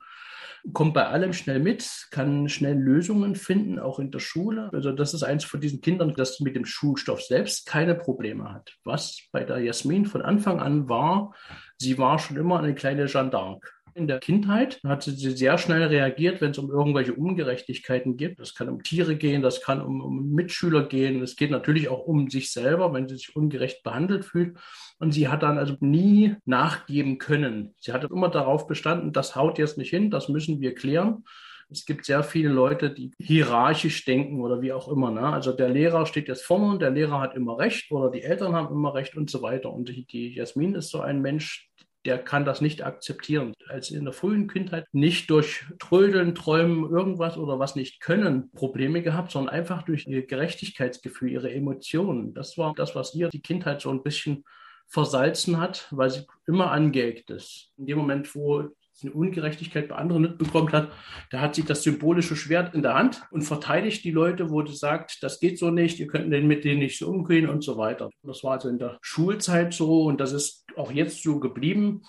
kommt 0.74 0.94
bei 0.94 1.06
allem 1.08 1.34
schnell 1.34 1.60
mit, 1.60 2.08
kann 2.12 2.48
schnell 2.48 2.78
Lösungen 2.78 3.36
finden, 3.36 3.78
auch 3.78 4.00
in 4.00 4.12
der 4.12 4.20
Schule. 4.20 4.70
Also 4.72 4.94
das 4.94 5.14
ist 5.14 5.24
eins 5.24 5.44
von 5.44 5.60
diesen 5.60 5.82
Kindern, 5.82 6.14
das 6.16 6.40
mit 6.40 6.56
dem 6.56 6.66
Schulstoff 6.66 7.22
selbst 7.22 7.66
keine 7.66 7.96
Probleme 7.96 8.54
hat. 8.54 8.78
Was 8.86 9.22
bei 9.34 9.44
der 9.44 9.60
Jasmin 9.60 10.06
von 10.06 10.22
Anfang 10.22 10.62
an 10.62 10.88
war, 10.88 11.34
sie 11.78 11.98
war 11.98 12.20
schon 12.20 12.38
immer 12.38 12.60
eine 12.60 12.76
kleine 12.76 13.08
Jeanne 13.08 13.32
d'Arc. 13.32 13.64
In 13.94 14.08
der 14.08 14.20
Kindheit 14.20 14.80
hat 14.86 15.04
sie 15.04 15.12
sehr 15.16 15.58
schnell 15.58 15.84
reagiert, 15.84 16.40
wenn 16.40 16.52
es 16.52 16.58
um 16.58 16.70
irgendwelche 16.70 17.14
Ungerechtigkeiten 17.14 18.16
geht. 18.16 18.40
Das 18.40 18.56
kann 18.56 18.70
um 18.70 18.84
Tiere 18.84 19.16
gehen, 19.16 19.42
das 19.42 19.62
kann 19.62 19.82
um, 19.82 20.02
um 20.02 20.30
Mitschüler 20.32 20.88
gehen. 20.88 21.22
Es 21.22 21.36
geht 21.36 21.52
natürlich 21.52 21.90
auch 21.90 22.06
um 22.06 22.30
sich 22.30 22.52
selber, 22.52 22.94
wenn 22.94 23.10
sie 23.10 23.16
sich 23.16 23.36
ungerecht 23.36 23.84
behandelt 23.84 24.26
fühlt. 24.26 24.58
Und 25.00 25.12
sie 25.12 25.28
hat 25.28 25.44
dann 25.44 25.58
also 25.58 25.76
nie 25.80 26.36
nachgeben 26.46 27.18
können. 27.18 27.74
Sie 27.80 27.92
hat 27.92 28.04
immer 28.06 28.30
darauf 28.30 28.68
bestanden, 28.68 29.14
das 29.14 29.36
haut 29.36 29.58
jetzt 29.58 29.78
nicht 29.78 29.90
hin, 29.90 30.10
das 30.12 30.30
müssen 30.30 30.62
wir 30.62 30.74
klären. 30.74 31.24
Es 31.72 31.86
gibt 31.86 32.06
sehr 32.06 32.22
viele 32.24 32.50
Leute, 32.50 32.92
die 32.92 33.12
hierarchisch 33.18 34.04
denken 34.04 34.42
oder 34.42 34.62
wie 34.62 34.74
auch 34.74 34.90
immer. 34.90 35.10
Ne? 35.10 35.22
Also 35.22 35.54
der 35.54 35.70
Lehrer 35.70 36.06
steht 36.06 36.28
jetzt 36.28 36.44
vorne 36.44 36.68
und 36.68 36.82
der 36.82 36.92
Lehrer 36.92 37.22
hat 37.22 37.34
immer 37.36 37.58
recht 37.58 37.92
oder 37.92 38.12
die 38.12 38.24
Eltern 38.24 38.54
haben 38.54 38.74
immer 38.74 38.94
recht 38.94 39.16
und 39.16 39.30
so 39.30 39.42
weiter. 39.42 39.72
Und 39.72 39.88
die, 39.88 40.06
die 40.06 40.36
Jasmin 40.36 40.76
ist 40.76 40.90
so 40.90 41.00
ein 41.00 41.22
Mensch, 41.22 41.71
der 42.06 42.18
kann 42.18 42.46
das 42.46 42.62
nicht 42.62 42.84
akzeptieren. 42.84 43.54
Als 43.68 43.92
in 43.92 44.06
der 44.06 44.14
frühen 44.14 44.48
Kindheit 44.48 44.86
nicht 44.92 45.30
durch 45.30 45.66
Trödeln, 45.80 46.36
Träumen, 46.36 46.90
irgendwas 46.90 47.38
oder 47.38 47.60
was 47.60 47.76
nicht 47.76 48.02
können 48.02 48.52
Probleme 48.52 49.02
gehabt, 49.02 49.32
sondern 49.32 49.54
einfach 49.54 49.84
durch 49.84 50.08
ihr 50.08 50.26
Gerechtigkeitsgefühl, 50.26 51.32
ihre 51.32 51.52
Emotionen. 51.52 52.34
Das 52.34 52.58
war 52.58 52.74
das, 52.76 52.96
was 52.96 53.14
ihr 53.14 53.30
die 53.30 53.42
Kindheit 53.42 53.82
so 53.82 53.90
ein 53.92 54.04
bisschen 54.04 54.44
versalzen 54.88 55.60
hat, 55.60 55.88
weil 55.92 56.10
sie 56.10 56.26
immer 56.48 56.72
angeeckt 56.72 57.30
ist. 57.30 57.72
In 57.78 57.86
dem 57.86 57.98
Moment, 57.98 58.36
wo 58.36 58.70
eine 59.04 59.14
Ungerechtigkeit 59.14 59.88
bei 59.88 59.96
anderen 59.96 60.22
mitbekommen 60.22 60.72
hat, 60.72 60.92
da 61.32 61.42
hat 61.42 61.56
sie 61.56 61.64
das 61.64 61.84
symbolische 61.84 62.36
Schwert 62.36 62.76
in 62.76 62.82
der 62.82 62.94
Hand 62.94 63.22
und 63.32 63.42
verteidigt 63.42 64.04
die 64.04 64.12
Leute, 64.12 64.50
wo 64.50 64.66
sie 64.66 64.76
sagt, 64.76 65.24
das 65.24 65.40
geht 65.40 65.58
so 65.58 65.72
nicht, 65.72 66.00
ihr 66.00 66.08
könnt 66.08 66.30
mit 66.30 66.64
denen 66.64 66.80
nicht 66.80 67.00
so 67.00 67.10
umgehen 67.10 67.50
und 67.50 67.64
so 67.64 67.78
weiter. 67.78 68.10
Das 68.24 68.44
war 68.44 68.54
also 68.54 68.70
in 68.70 68.78
der 68.78 68.98
Schulzeit 69.02 69.74
so 69.74 70.04
und 70.04 70.20
das 70.20 70.34
ist 70.34 70.61
auch 70.78 70.92
jetzt 70.92 71.24
so 71.24 71.40
geblieben. 71.40 72.04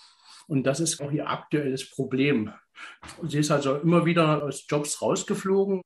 Und 0.48 0.64
das 0.64 0.80
ist 0.80 1.00
auch 1.00 1.12
ihr 1.12 1.28
aktuelles 1.28 1.88
Problem. 1.90 2.52
Sie 3.22 3.38
ist 3.38 3.50
also 3.50 3.76
immer 3.76 4.04
wieder 4.04 4.42
aus 4.42 4.66
Jobs 4.68 5.00
rausgeflogen. 5.00 5.82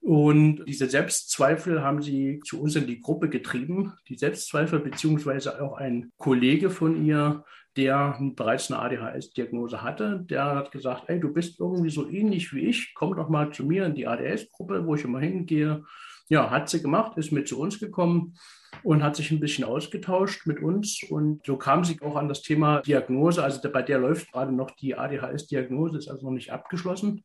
Und 0.00 0.66
diese 0.66 0.90
Selbstzweifel 0.90 1.82
haben 1.82 2.02
sie 2.02 2.40
zu 2.44 2.60
uns 2.60 2.76
in 2.76 2.86
die 2.86 3.00
Gruppe 3.00 3.30
getrieben. 3.30 3.94
Die 4.08 4.16
Selbstzweifel, 4.16 4.80
beziehungsweise 4.80 5.62
auch 5.62 5.78
ein 5.78 6.12
Kollege 6.18 6.68
von 6.68 7.06
ihr, 7.06 7.42
der 7.76 8.18
bereits 8.36 8.70
eine 8.70 8.80
ADHS-Diagnose 8.82 9.82
hatte, 9.82 10.24
der 10.28 10.44
hat 10.44 10.72
gesagt, 10.72 11.04
ey, 11.06 11.18
du 11.18 11.32
bist 11.32 11.58
irgendwie 11.58 11.90
so 11.90 12.08
ähnlich 12.08 12.52
wie 12.52 12.66
ich, 12.66 12.92
komm 12.94 13.16
doch 13.16 13.30
mal 13.30 13.50
zu 13.52 13.64
mir 13.64 13.86
in 13.86 13.94
die 13.94 14.06
ADS-Gruppe, 14.06 14.86
wo 14.86 14.94
ich 14.94 15.04
immer 15.04 15.20
hingehe. 15.20 15.84
Ja, 16.28 16.50
hat 16.50 16.68
sie 16.68 16.80
gemacht, 16.80 17.18
ist 17.18 17.32
mit 17.32 17.48
zu 17.48 17.60
uns 17.60 17.78
gekommen 17.78 18.34
und 18.82 19.02
hat 19.02 19.16
sich 19.16 19.30
ein 19.30 19.40
bisschen 19.40 19.64
ausgetauscht 19.64 20.46
mit 20.46 20.60
uns. 20.60 21.02
Und 21.08 21.44
so 21.44 21.56
kam 21.56 21.84
sie 21.84 22.00
auch 22.00 22.16
an 22.16 22.28
das 22.28 22.42
Thema 22.42 22.80
Diagnose. 22.80 23.42
Also 23.42 23.60
bei 23.70 23.82
der 23.82 23.98
läuft 23.98 24.32
gerade 24.32 24.52
noch 24.52 24.70
die 24.70 24.96
ADHS-Diagnose, 24.96 25.98
ist 25.98 26.08
also 26.08 26.26
noch 26.26 26.34
nicht 26.34 26.52
abgeschlossen. 26.52 27.24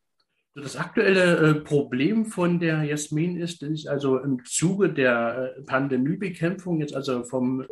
Das 0.55 0.75
aktuelle 0.75 1.37
äh, 1.37 1.53
Problem 1.55 2.25
von 2.25 2.59
der 2.59 2.83
Jasmin 2.83 3.37
ist, 3.37 3.63
ist 3.63 3.87
also 3.87 4.17
im 4.17 4.43
Zuge 4.45 4.91
der 4.91 5.53
äh, 5.57 5.61
Pandemiebekämpfung 5.61 6.81
jetzt 6.81 6.95
also 6.95 7.23
vom 7.23 7.65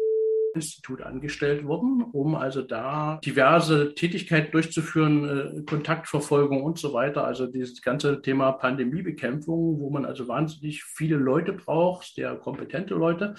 Institut 0.57 1.01
angestellt 1.01 1.65
worden, 1.65 2.03
um 2.03 2.35
also 2.35 2.61
da 2.61 3.19
diverse 3.23 3.93
Tätigkeiten 3.93 4.51
durchzuführen, 4.51 5.23
äh, 5.25 5.63
Kontaktverfolgung 5.63 6.63
und 6.63 6.77
so 6.77 6.93
weiter. 6.93 7.25
Also 7.25 7.47
dieses 7.47 7.81
ganze 7.81 8.21
Thema 8.21 8.51
Pandemiebekämpfung, 8.51 9.79
wo 9.79 9.89
man 9.89 10.05
also 10.05 10.27
wahnsinnig 10.27 10.83
viele 10.83 11.17
Leute 11.17 11.53
braucht, 11.53 12.13
sehr 12.15 12.35
kompetente 12.35 12.95
Leute. 12.95 13.35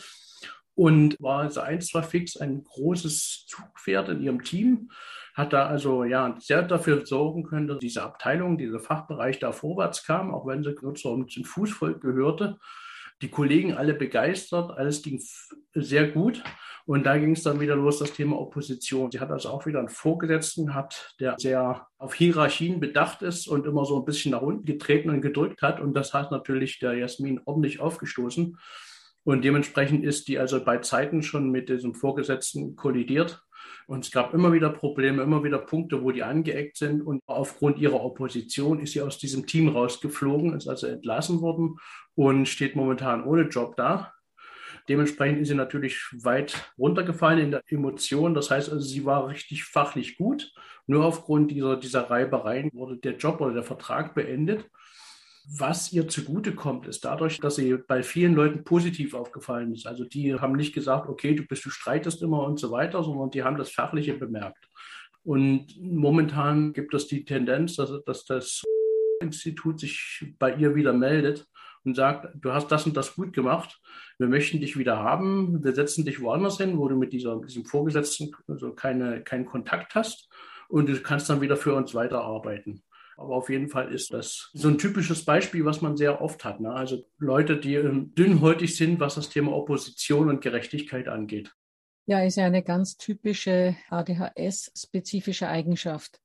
Und 0.75 1.17
war 1.21 1.41
also 1.41 1.61
eins 1.61 1.89
zwar 1.89 2.05
fix 2.05 2.37
ein 2.37 2.63
großes 2.63 3.47
Zugpferd 3.49 4.11
in 4.11 4.23
ihrem 4.23 4.45
Team, 4.45 4.91
hat 5.35 5.53
da 5.53 5.67
also 5.67 6.05
ja 6.05 6.37
sehr 6.39 6.63
dafür 6.63 7.05
sorgen 7.05 7.43
können, 7.45 7.67
dass 7.67 7.79
diese 7.79 8.03
Abteilung, 8.03 8.59
dieser 8.59 8.81
Fachbereich 8.81 9.39
da 9.41 9.53
vorwärts 9.53 10.05
kam, 10.05 10.33
auch 10.33 10.47
wenn 10.47 10.63
sie 10.63 10.75
nur 10.81 10.95
zum 10.95 11.27
Fußvolk 11.27 12.01
gehörte. 12.01 12.59
Die 13.23 13.29
Kollegen 13.29 13.75
alle 13.75 13.95
begeistert, 13.95 14.71
alles 14.77 15.03
ging 15.03 15.21
sehr 15.75 16.09
gut. 16.09 16.43
Und 16.89 17.05
da 17.05 17.19
ging 17.19 17.33
es 17.33 17.43
dann 17.43 17.61
wieder 17.61 17.77
los, 17.77 17.99
das 17.99 18.15
Thema 18.15 18.39
Opposition. 18.39 19.11
Sie 19.11 19.21
hat 19.21 19.31
also 19.31 19.51
auch 19.51 19.67
wieder 19.67 19.79
einen 19.79 19.91
Vorgesetzten 19.91 20.69
gehabt, 20.69 21.15
der 21.21 21.35
sehr 21.39 21.87
auf 21.99 22.15
Hierarchien 22.15 22.81
bedacht 22.81 23.21
ist 23.21 23.47
und 23.47 23.67
immer 23.67 23.85
so 23.85 23.99
ein 23.99 24.07
bisschen 24.07 24.33
nach 24.33 24.41
unten 24.41 24.65
getreten 24.65 25.11
und 25.11 25.21
gedrückt 25.21 25.61
hat. 25.61 25.81
Und 25.81 25.93
das 25.93 26.15
hat 26.15 26.31
natürlich 26.31 26.79
der 26.79 26.95
Jasmin 26.95 27.43
ordentlich 27.45 27.81
aufgestoßen. 27.81 28.57
Und 29.23 29.45
dementsprechend 29.45 30.03
ist 30.03 30.29
die 30.29 30.39
also 30.39 30.65
bei 30.65 30.79
Zeiten 30.79 31.23
schon 31.23 31.51
mit 31.51 31.69
diesem 31.69 31.95
Vorgesetzten 31.95 32.75
kollidiert. 32.75 33.43
Und 33.89 34.05
es 34.05 34.11
gab 34.11 34.35
immer 34.35 34.53
wieder 34.53 34.69
Probleme, 34.69 35.23
immer 35.23 35.43
wieder 35.43 35.57
Punkte, 35.57 36.03
wo 36.03 36.11
die 36.11 36.23
angeeckt 36.23 36.77
sind. 36.77 37.01
Und 37.01 37.23
aufgrund 37.27 37.79
ihrer 37.79 38.05
Opposition 38.05 38.81
ist 38.81 38.93
sie 38.93 39.01
aus 39.01 39.17
diesem 39.17 39.47
Team 39.47 39.71
rausgeflogen, 39.71 40.53
ist 40.53 40.69
also 40.69 40.87
entlassen 40.87 41.41
worden 41.41 41.79
und 42.15 42.47
steht 42.47 42.77
momentan 42.77 43.25
ohne 43.25 43.45
Job 43.45 43.77
da. 43.77 44.13
Dementsprechend 44.91 45.41
ist 45.41 45.49
sie 45.49 45.55
natürlich 45.55 46.03
weit 46.23 46.71
runtergefallen 46.77 47.39
in 47.39 47.51
der 47.51 47.63
Emotion. 47.69 48.35
Das 48.35 48.51
heißt 48.51 48.71
also, 48.71 48.87
sie 48.87 49.07
war 49.07 49.27
richtig 49.29 49.65
fachlich 49.65 50.19
gut. 50.19 50.53
Nur 50.87 51.07
aufgrund 51.07 51.51
dieser, 51.51 51.79
dieser 51.79 52.11
Reibereien 52.11 52.71
wurde 52.75 52.99
der 52.99 53.17
Job 53.17 53.41
oder 53.41 53.55
der 53.55 53.63
Vertrag 53.63 54.15
beendet. 54.15 54.69
Was 55.51 55.93
ihr 55.93 56.07
zugutekommt, 56.09 56.87
ist 56.87 57.07
dadurch, 57.07 57.39
dass 57.39 57.57
sie 57.57 57.79
bei 57.87 58.03
vielen 58.03 58.35
Leuten 58.35 58.65
positiv 58.65 59.15
aufgefallen 59.15 59.73
ist. 59.73 59.87
Also 59.87 60.05
die 60.05 60.35
haben 60.35 60.57
nicht 60.57 60.75
gesagt, 60.75 61.09
okay, 61.09 61.35
du 61.35 61.43
bist, 61.45 61.65
du 61.65 61.71
streitest 61.71 62.21
immer 62.23 62.43
und 62.43 62.61
so 62.61 62.71
weiter, 62.71 63.03
sondern 63.03 63.31
die 63.31 63.43
haben 63.43 63.57
das 63.57 63.71
Fachliche 63.71 64.13
bemerkt. 64.15 64.69
Und 65.23 65.75
momentan 65.81 66.75
gibt 66.75 66.93
es 66.93 67.07
die 67.07 67.25
Tendenz, 67.25 67.77
dass, 67.77 67.91
dass 68.05 68.27
das 68.27 68.63
Institut 69.21 69.81
sich 69.81 70.35
bei 70.39 70.55
ihr 70.55 70.75
wieder 70.75 70.93
meldet 70.93 71.47
und 71.85 71.95
sagt, 71.95 72.29
du 72.35 72.53
hast 72.53 72.69
das 72.69 72.87
und 72.87 72.97
das 72.97 73.15
gut 73.15 73.33
gemacht, 73.33 73.81
wir 74.19 74.29
möchten 74.29 74.61
dich 74.61 74.77
wieder 74.77 74.99
haben, 74.99 75.65
wir 75.65 75.75
setzen 75.75 76.05
dich 76.05 76.21
woanders 76.21 76.59
hin, 76.59 76.77
wo 76.77 76.89
du 76.89 76.97
mit 76.97 77.13
dieser, 77.13 77.41
diesem 77.41 77.65
Vorgesetzten 77.65 78.33
also 78.49 78.75
keine, 78.75 79.23
keinen 79.23 79.47
Kontakt 79.47 79.95
hast 79.95 80.29
und 80.69 80.89
du 80.89 81.01
kannst 81.01 81.31
dann 81.31 81.41
wieder 81.41 81.57
für 81.57 81.75
uns 81.75 81.95
weiterarbeiten. 81.95 82.83
Aber 83.19 83.35
auf 83.35 83.51
jeden 83.51 83.69
Fall 83.69 83.93
ist 83.93 84.13
das 84.13 84.49
so 84.53 84.69
ein 84.69 84.79
typisches 84.79 85.25
Beispiel, 85.25 85.65
was 85.65 85.81
man 85.81 85.97
sehr 85.97 86.23
oft 86.23 86.45
hat. 86.45 86.61
Ne? 86.61 86.73
Also 86.73 87.05
Leute, 87.19 87.59
die 87.59 87.75
ähm, 87.75 88.15
dünnhäutig 88.15 88.77
sind, 88.77 89.01
was 89.01 89.17
das 89.17 89.29
Thema 89.29 89.53
Opposition 89.53 90.29
und 90.29 90.41
Gerechtigkeit 90.41 91.09
angeht. 91.09 91.53
Ja, 92.07 92.23
ist 92.23 92.37
ja 92.37 92.47
eine 92.47 92.63
ganz 92.63 92.97
typische 92.97 93.77
ADHS-spezifische 93.91 95.49
Eigenschaft 95.49 96.21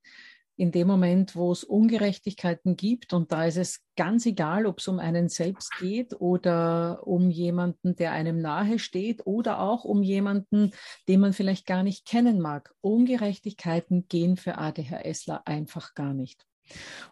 in 0.56 0.72
dem 0.72 0.88
Moment, 0.88 1.36
wo 1.36 1.52
es 1.52 1.64
Ungerechtigkeiten 1.64 2.76
gibt, 2.76 3.12
und 3.14 3.32
da 3.32 3.46
ist 3.46 3.58
es 3.58 3.82
ganz 3.96 4.28
egal, 4.28 4.68
ob 4.68 4.80
es 4.80 4.88
um 4.88 5.00
einen 5.00 5.28
selbst 5.30 5.72
geht 5.80 6.14
oder 6.22 7.08
um 7.08 7.32
jemanden, 7.32 7.96
der 7.96 8.12
einem 8.12 8.40
nahe 8.40 8.78
steht 8.78 9.26
oder 9.26 9.60
auch 9.60 9.84
um 9.84 10.04
jemanden, 10.04 10.72
den 11.08 11.22
man 11.22 11.34
vielleicht 11.34 11.66
gar 11.66 11.82
nicht 11.82 12.06
kennen 12.06 12.40
mag. 12.40 12.72
Ungerechtigkeiten 12.82 14.08
gehen 14.08 14.38
für 14.38 14.60
ADHSler 14.60 15.42
einfach 15.48 15.96
gar 15.96 16.14
nicht. 16.14 16.46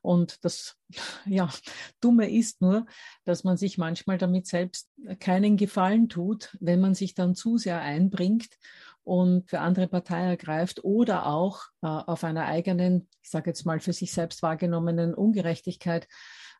Und 0.01 0.43
das 0.43 0.77
ja, 1.25 1.49
Dumme 1.99 2.29
ist 2.29 2.61
nur, 2.61 2.85
dass 3.25 3.43
man 3.43 3.57
sich 3.57 3.77
manchmal 3.77 4.17
damit 4.17 4.47
selbst 4.47 4.89
keinen 5.19 5.57
Gefallen 5.57 6.09
tut, 6.09 6.55
wenn 6.59 6.81
man 6.81 6.93
sich 6.93 7.13
dann 7.13 7.35
zu 7.35 7.57
sehr 7.57 7.81
einbringt 7.81 8.49
und 9.03 9.49
für 9.49 9.59
andere 9.59 9.87
Partei 9.87 10.21
ergreift 10.21 10.83
oder 10.83 11.25
auch 11.25 11.63
äh, 11.81 11.87
auf 11.87 12.23
einer 12.23 12.45
eigenen, 12.45 13.07
ich 13.21 13.29
sage 13.29 13.49
jetzt 13.49 13.65
mal 13.65 13.79
für 13.79 13.93
sich 13.93 14.11
selbst 14.11 14.43
wahrgenommenen 14.43 15.13
Ungerechtigkeit 15.13 16.07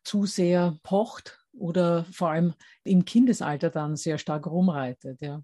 zu 0.04 0.26
sehr 0.26 0.78
pocht 0.82 1.38
oder 1.52 2.04
vor 2.12 2.30
allem 2.30 2.54
im 2.82 3.04
Kindesalter 3.04 3.70
dann 3.70 3.96
sehr 3.96 4.18
stark 4.18 4.46
rumreitet. 4.46 5.20
Ja. 5.20 5.42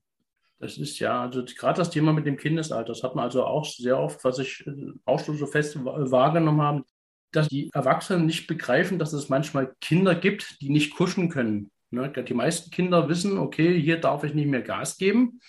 Das 0.59 0.77
ist 0.77 0.99
ja, 0.99 1.23
also 1.23 1.45
gerade 1.45 1.79
das 1.79 1.91
Thema 1.91 2.13
mit 2.13 2.27
dem 2.27 2.37
Kindesalter, 2.37 2.89
das 2.89 3.05
hat 3.05 3.15
man 3.15 3.25
also 3.25 3.45
auch 3.45 3.65
sehr 3.65 3.99
oft, 3.99 4.25
was 4.25 4.39
ich 4.41 4.67
äh, 4.67 4.93
auch 5.05 5.21
schon 5.21 5.37
so 5.37 5.47
fest 5.47 5.77
wahrgenommen 5.85 6.63
habe, 6.63 6.85
dass 7.33 7.49
die 7.49 7.71
Erwachsenen 7.73 8.27
nicht 8.27 8.47
begreifen, 8.47 8.99
dass 8.99 9.13
es 9.13 9.29
manchmal 9.29 9.75
Kinder 9.81 10.15
gibt, 10.15 10.61
die 10.61 10.71
nicht 10.71 10.95
kuschen 10.95 11.29
können. 11.29 11.71
Ne, 11.91 12.11
die 12.11 12.35
meisten 12.35 12.71
Kinder 12.71 13.09
wissen, 13.09 13.39
okay, 13.39 13.81
hier 13.81 13.99
darf 13.99 14.23
ich 14.23 14.35
nicht 14.35 14.49
mehr 14.49 14.61
Gas 14.61 14.99
geben. 14.99 15.41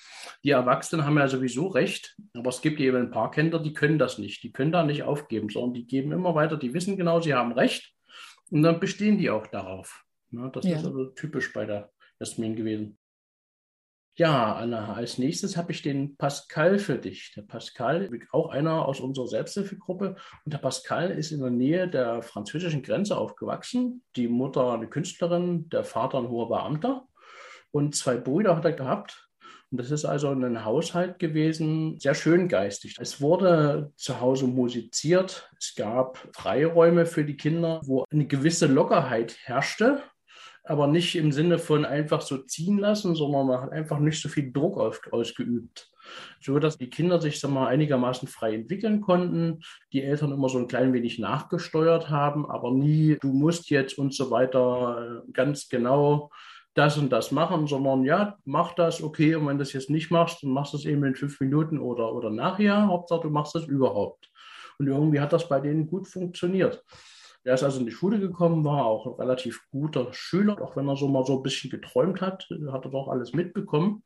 Die 0.42 0.52
Erwachsenen 0.52 1.06
haben 1.06 1.18
ja 1.18 1.28
sowieso 1.28 1.68
recht, 1.68 2.16
aber 2.34 2.50
es 2.50 2.62
gibt 2.62 2.80
eben 2.80 2.96
ein 2.96 3.12
paar 3.12 3.30
Kinder, 3.30 3.60
die 3.60 3.74
können 3.74 4.00
das 4.00 4.18
nicht. 4.20 4.42
Die 4.44 4.54
können 4.54 4.72
da 4.72 4.84
nicht 4.84 5.04
aufgeben, 5.04 5.50
sondern 5.50 5.74
die 5.74 5.86
geben 5.86 6.14
immer 6.14 6.36
weiter, 6.36 6.56
die 6.56 6.74
wissen 6.74 6.96
genau, 6.96 7.20
sie 7.20 7.34
haben 7.34 7.52
recht. 7.52 7.94
Und 8.52 8.64
dann 8.64 8.80
bestehen 8.80 9.18
die 9.18 9.30
auch 9.30 9.48
darauf. 9.48 10.06
Ne? 10.32 10.50
Das 10.54 10.64
ja. 10.64 10.78
ist 10.78 10.86
also 10.86 11.08
typisch 11.08 11.52
bei 11.52 11.66
der 11.66 11.92
Jasmin 12.20 12.56
gewesen. 12.56 12.98
Ja, 14.20 14.56
Anna, 14.56 14.96
als 14.96 15.18
nächstes 15.18 15.56
habe 15.56 15.72
ich 15.72 15.82
den 15.82 16.18
Pascal 16.18 16.78
für 16.78 16.98
dich. 16.98 17.32
Der 17.38 17.44
Pascal, 17.44 18.10
auch 18.34 18.50
einer 18.50 18.86
aus 18.86 19.00
unserer 19.00 19.30
Selbsthilfegruppe. 19.30 20.18
Und 20.44 20.54
der 20.54 20.58
Pascal 20.58 21.10
ist 21.12 21.32
in 21.32 21.40
der 21.40 21.52
Nähe 21.52 21.88
der 21.88 22.22
französischen 22.22 22.84
Grenze 22.84 23.16
aufgewachsen. 23.16 24.04
Die 24.18 24.28
Mutter 24.28 24.74
eine 24.74 24.90
Künstlerin, 24.90 25.70
der 25.70 25.86
Vater 25.86 26.18
ein 26.18 26.28
hoher 26.28 26.50
Beamter. 26.50 27.08
Und 27.72 27.96
zwei 27.96 28.18
Brüder 28.18 28.58
hat 28.58 28.66
er 28.66 28.74
gehabt. 28.74 29.30
Und 29.72 29.80
das 29.80 29.90
ist 29.90 30.04
also 30.04 30.28
ein 30.32 30.66
Haushalt 30.66 31.18
gewesen, 31.18 31.98
sehr 31.98 32.14
schön 32.14 32.50
geistig. 32.50 32.98
Es 33.00 33.22
wurde 33.22 33.94
zu 33.96 34.20
Hause 34.20 34.48
musiziert. 34.48 35.50
Es 35.58 35.76
gab 35.76 36.18
Freiräume 36.34 37.06
für 37.06 37.24
die 37.24 37.38
Kinder, 37.38 37.80
wo 37.86 38.04
eine 38.12 38.28
gewisse 38.28 38.68
Lockerheit 38.68 39.38
herrschte 39.44 40.04
aber 40.64 40.88
nicht 40.88 41.16
im 41.16 41.32
Sinne 41.32 41.58
von 41.58 41.86
einfach 41.86 42.22
so 42.22 42.38
ziehen 42.38 42.78
lassen, 42.78 43.16
sondern 43.16 43.48
man 43.48 43.62
hat 43.62 43.72
einfach 43.72 44.00
nicht 44.00 44.22
so 44.22 44.30
viel 44.30 44.52
Druck 44.52 44.78
auf, 44.78 45.02
ausgeübt. 45.12 45.90
So 46.40 46.60
dass 46.60 46.78
die 46.78 46.90
Kinder 46.90 47.22
sich 47.22 47.40
sag 47.40 47.52
mal, 47.52 47.68
einigermaßen 47.68 48.28
frei 48.28 48.56
entwickeln 48.56 49.02
konnten, 49.02 49.62
die 49.94 50.04
Eltern 50.04 50.32
immer 50.32 50.50
so 50.50 50.58
ein 50.58 50.68
klein 50.68 50.94
wenig 50.94 51.20
nachgesteuert 51.20 52.10
haben, 52.10 52.50
aber 52.50 52.72
nie, 52.72 53.18
du 53.22 53.32
musst 53.32 53.70
jetzt 53.70 53.98
und 53.98 54.14
so 54.14 54.32
weiter 54.32 55.24
äh, 55.28 55.32
ganz 55.32 55.70
genau 55.70 56.32
das 56.74 56.98
und 56.98 57.12
das 57.12 57.32
machen, 57.32 57.68
sondern 57.68 58.04
ja, 58.04 58.38
mach 58.46 58.74
das, 58.74 59.02
okay, 59.02 59.36
und 59.36 59.48
wenn 59.48 59.58
du 59.58 59.64
das 59.64 59.74
jetzt 59.74 59.90
nicht 59.90 60.12
machst, 60.12 60.44
dann 60.44 60.52
machst 60.52 60.74
du 60.74 60.78
es 60.78 60.86
eben 60.86 61.04
in 61.04 61.16
fünf 61.16 61.40
Minuten 61.40 61.80
oder, 61.80 62.14
oder 62.14 62.30
nachher, 62.30 62.88
Hauptsache 62.88 63.22
du 63.22 63.30
machst 63.30 63.56
das 63.56 63.66
überhaupt. 63.66 64.30
Und 64.78 64.88
irgendwie 64.88 65.20
hat 65.20 65.34
das 65.34 65.50
bei 65.50 65.60
denen 65.60 65.88
gut 65.88 66.08
funktioniert. 66.08 66.84
Er 67.44 67.54
ist 67.54 67.64
also 67.64 67.80
in 67.80 67.86
die 67.86 67.92
Schule 67.92 68.20
gekommen, 68.20 68.66
war 68.66 68.86
auch 68.86 69.06
ein 69.06 69.14
relativ 69.14 69.62
guter 69.72 70.14
Schüler, 70.14 70.62
auch 70.62 70.76
wenn 70.76 70.88
er 70.88 70.98
so 70.98 71.08
mal 71.08 71.26
so 71.26 71.38
ein 71.38 71.44
bisschen 71.44 71.70
geträumt 71.70 72.22
hat, 72.22 72.48
hat 72.72 72.86
er 72.86 72.92
doch 72.92 73.08
alles 73.08 73.34
mitbekommen. 73.34 74.04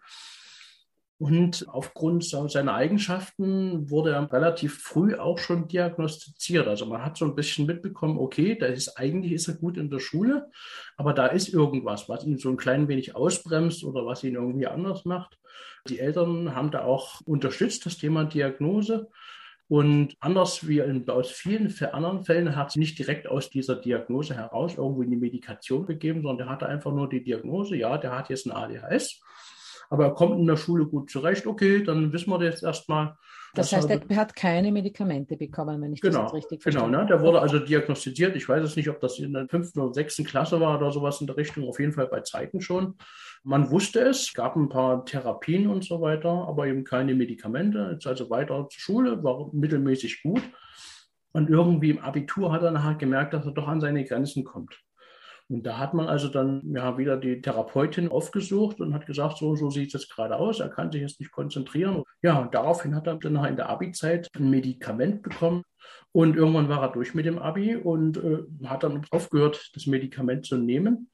Und 1.19 1.65
aufgrund 1.69 2.25
seiner 2.25 2.73
Eigenschaften 2.73 3.89
wurde 3.89 4.11
er 4.11 4.31
relativ 4.33 4.81
früh 4.81 5.15
auch 5.15 5.37
schon 5.37 5.69
diagnostiziert. 5.69 6.67
Also 6.67 6.85
man 6.85 7.05
hat 7.05 7.17
so 7.17 7.23
ein 7.23 7.35
bisschen 7.35 7.65
mitbekommen, 7.65 8.17
okay, 8.17 8.57
da 8.59 8.65
ist 8.65 8.97
eigentlich 8.97 9.31
ist 9.31 9.47
er 9.47 9.53
gut 9.53 9.77
in 9.77 9.89
der 9.89 9.99
Schule, 9.99 10.49
aber 10.97 11.13
da 11.13 11.27
ist 11.27 11.47
irgendwas, 11.47 12.09
was 12.09 12.25
ihn 12.25 12.37
so 12.37 12.49
ein 12.49 12.57
klein 12.57 12.89
wenig 12.89 13.15
ausbremst 13.15 13.85
oder 13.85 14.05
was 14.05 14.23
ihn 14.25 14.35
irgendwie 14.35 14.67
anders 14.67 15.05
macht. 15.05 15.39
Die 15.87 15.99
Eltern 15.99 16.55
haben 16.55 16.71
da 16.71 16.83
auch 16.83 17.21
unterstützt, 17.21 17.85
das 17.85 17.97
Thema 17.97 18.25
Diagnose. 18.25 19.09
Und 19.69 20.15
anders 20.19 20.67
wie 20.67 20.79
in, 20.79 21.07
aus 21.09 21.31
vielen 21.31 21.73
anderen 21.91 22.23
Fällen 22.23 22.55
hat 22.55 22.71
sie 22.71 22.79
nicht 22.79 22.99
direkt 22.99 23.27
aus 23.27 23.49
dieser 23.49 23.75
Diagnose 23.75 24.35
heraus 24.35 24.75
irgendwie 24.77 25.05
eine 25.05 25.17
Medikation 25.17 25.85
gegeben, 25.85 26.21
sondern 26.21 26.37
der 26.37 26.49
hatte 26.49 26.67
einfach 26.67 26.91
nur 26.91 27.09
die 27.09 27.23
Diagnose, 27.23 27.75
ja, 27.75 27.97
der 27.97 28.15
hat 28.15 28.29
jetzt 28.29 28.45
ein 28.45 28.51
ADHS, 28.51 29.21
aber 29.89 30.05
er 30.05 30.13
kommt 30.13 30.39
in 30.39 30.47
der 30.47 30.57
Schule 30.57 30.85
gut 30.85 31.09
zurecht, 31.09 31.47
okay, 31.47 31.83
dann 31.83 32.11
wissen 32.11 32.29
wir 32.29 32.39
das 32.39 32.61
erstmal. 32.61 33.15
Das 33.55 33.71
heißt, 33.71 33.89
er 33.89 34.15
hat 34.17 34.35
keine 34.35 34.71
Medikamente 34.71 35.37
bekommen, 35.37 35.79
wenn 35.81 35.93
ich 35.93 36.01
genau, 36.01 36.23
das 36.23 36.33
richtig 36.33 36.63
verstehe. 36.63 36.83
Genau, 36.83 37.01
ne? 37.01 37.05
der 37.05 37.21
wurde 37.21 37.39
also 37.39 37.59
diagnostiziert. 37.59 38.35
Ich 38.35 38.49
weiß 38.49 38.63
es 38.63 38.75
nicht, 38.75 38.89
ob 38.89 38.99
das 38.99 39.19
in 39.19 39.33
der 39.33 39.47
fünften 39.47 39.79
oder 39.79 39.93
sechsten 39.93 40.23
Klasse 40.23 40.59
war 40.59 40.77
oder 40.77 40.91
sowas 40.91 41.21
in 41.21 41.27
der 41.27 41.37
Richtung, 41.37 41.69
auf 41.69 41.79
jeden 41.79 41.93
Fall 41.93 42.07
bei 42.07 42.21
Zeiten 42.21 42.61
schon. 42.61 42.95
Man 43.45 43.69
wusste 43.69 43.99
es, 43.99 44.33
gab 44.33 44.55
ein 44.55 44.69
paar 44.69 45.05
Therapien 45.05 45.67
und 45.67 45.83
so 45.83 45.99
weiter, 45.99 46.29
aber 46.47 46.67
eben 46.67 46.85
keine 46.85 47.13
Medikamente. 47.13 47.89
Jetzt 47.91 48.07
also 48.07 48.29
weiter 48.29 48.67
zur 48.69 48.79
Schule, 48.79 49.21
war 49.21 49.49
mittelmäßig 49.51 50.23
gut. 50.23 50.41
Und 51.33 51.49
irgendwie 51.49 51.89
im 51.89 51.99
Abitur 51.99 52.53
hat 52.53 52.63
er 52.63 52.71
nachher 52.71 52.95
gemerkt, 52.95 53.33
dass 53.33 53.45
er 53.45 53.51
doch 53.51 53.67
an 53.67 53.81
seine 53.81 54.05
Grenzen 54.05 54.45
kommt. 54.45 54.79
Und 55.49 55.65
da 55.65 55.77
hat 55.77 55.93
man 55.93 56.07
also 56.07 56.29
dann 56.29 56.73
ja 56.73 56.97
wieder 56.97 57.17
die 57.17 57.41
Therapeutin 57.41 58.09
aufgesucht 58.09 58.79
und 58.79 58.93
hat 58.93 59.05
gesagt, 59.05 59.39
so, 59.39 59.57
so 59.57 59.69
sieht 59.69 59.93
es 59.93 60.07
gerade 60.07 60.37
aus, 60.37 60.61
er 60.61 60.69
kann 60.69 60.91
sich 60.91 61.01
jetzt 61.01 61.19
nicht 61.19 61.33
konzentrieren. 61.33 62.03
Ja, 62.21 62.39
und 62.39 62.53
daraufhin 62.53 62.95
hat 62.95 63.07
er 63.07 63.17
dann 63.17 63.43
in 63.43 63.57
der 63.57 63.69
Abi-Zeit 63.69 64.29
ein 64.37 64.49
Medikament 64.49 65.21
bekommen. 65.21 65.63
Und 66.13 66.37
irgendwann 66.37 66.69
war 66.69 66.81
er 66.81 66.93
durch 66.93 67.13
mit 67.13 67.25
dem 67.25 67.39
Abi 67.39 67.75
und 67.75 68.17
äh, 68.17 68.43
hat 68.63 68.83
dann 68.83 69.05
aufgehört, 69.11 69.71
das 69.73 69.85
Medikament 69.85 70.45
zu 70.45 70.55
nehmen 70.55 71.09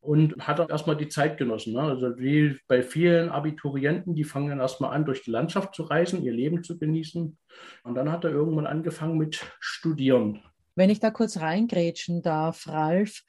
und 0.00 0.46
hat 0.46 0.58
dann 0.58 0.68
erstmal 0.68 0.96
die 0.96 1.08
Zeit 1.08 1.38
genossen. 1.38 1.74
Ne? 1.74 1.82
Also 1.82 2.18
wie 2.18 2.56
bei 2.68 2.82
vielen 2.82 3.30
Abiturienten, 3.30 4.14
die 4.14 4.24
fangen 4.24 4.50
dann 4.50 4.60
erstmal 4.60 4.94
an, 4.94 5.04
durch 5.04 5.22
die 5.22 5.30
Landschaft 5.30 5.74
zu 5.74 5.82
reisen, 5.82 6.22
ihr 6.22 6.32
Leben 6.32 6.62
zu 6.62 6.78
genießen. 6.78 7.36
Und 7.82 7.94
dann 7.94 8.10
hat 8.12 8.24
er 8.24 8.30
irgendwann 8.30 8.66
angefangen 8.66 9.18
mit 9.18 9.44
Studieren. 9.60 10.40
Wenn 10.76 10.90
ich 10.90 11.00
da 11.00 11.10
kurz 11.10 11.38
reingrätschen 11.38 12.22
darf, 12.22 12.68
Ralf, 12.68 13.24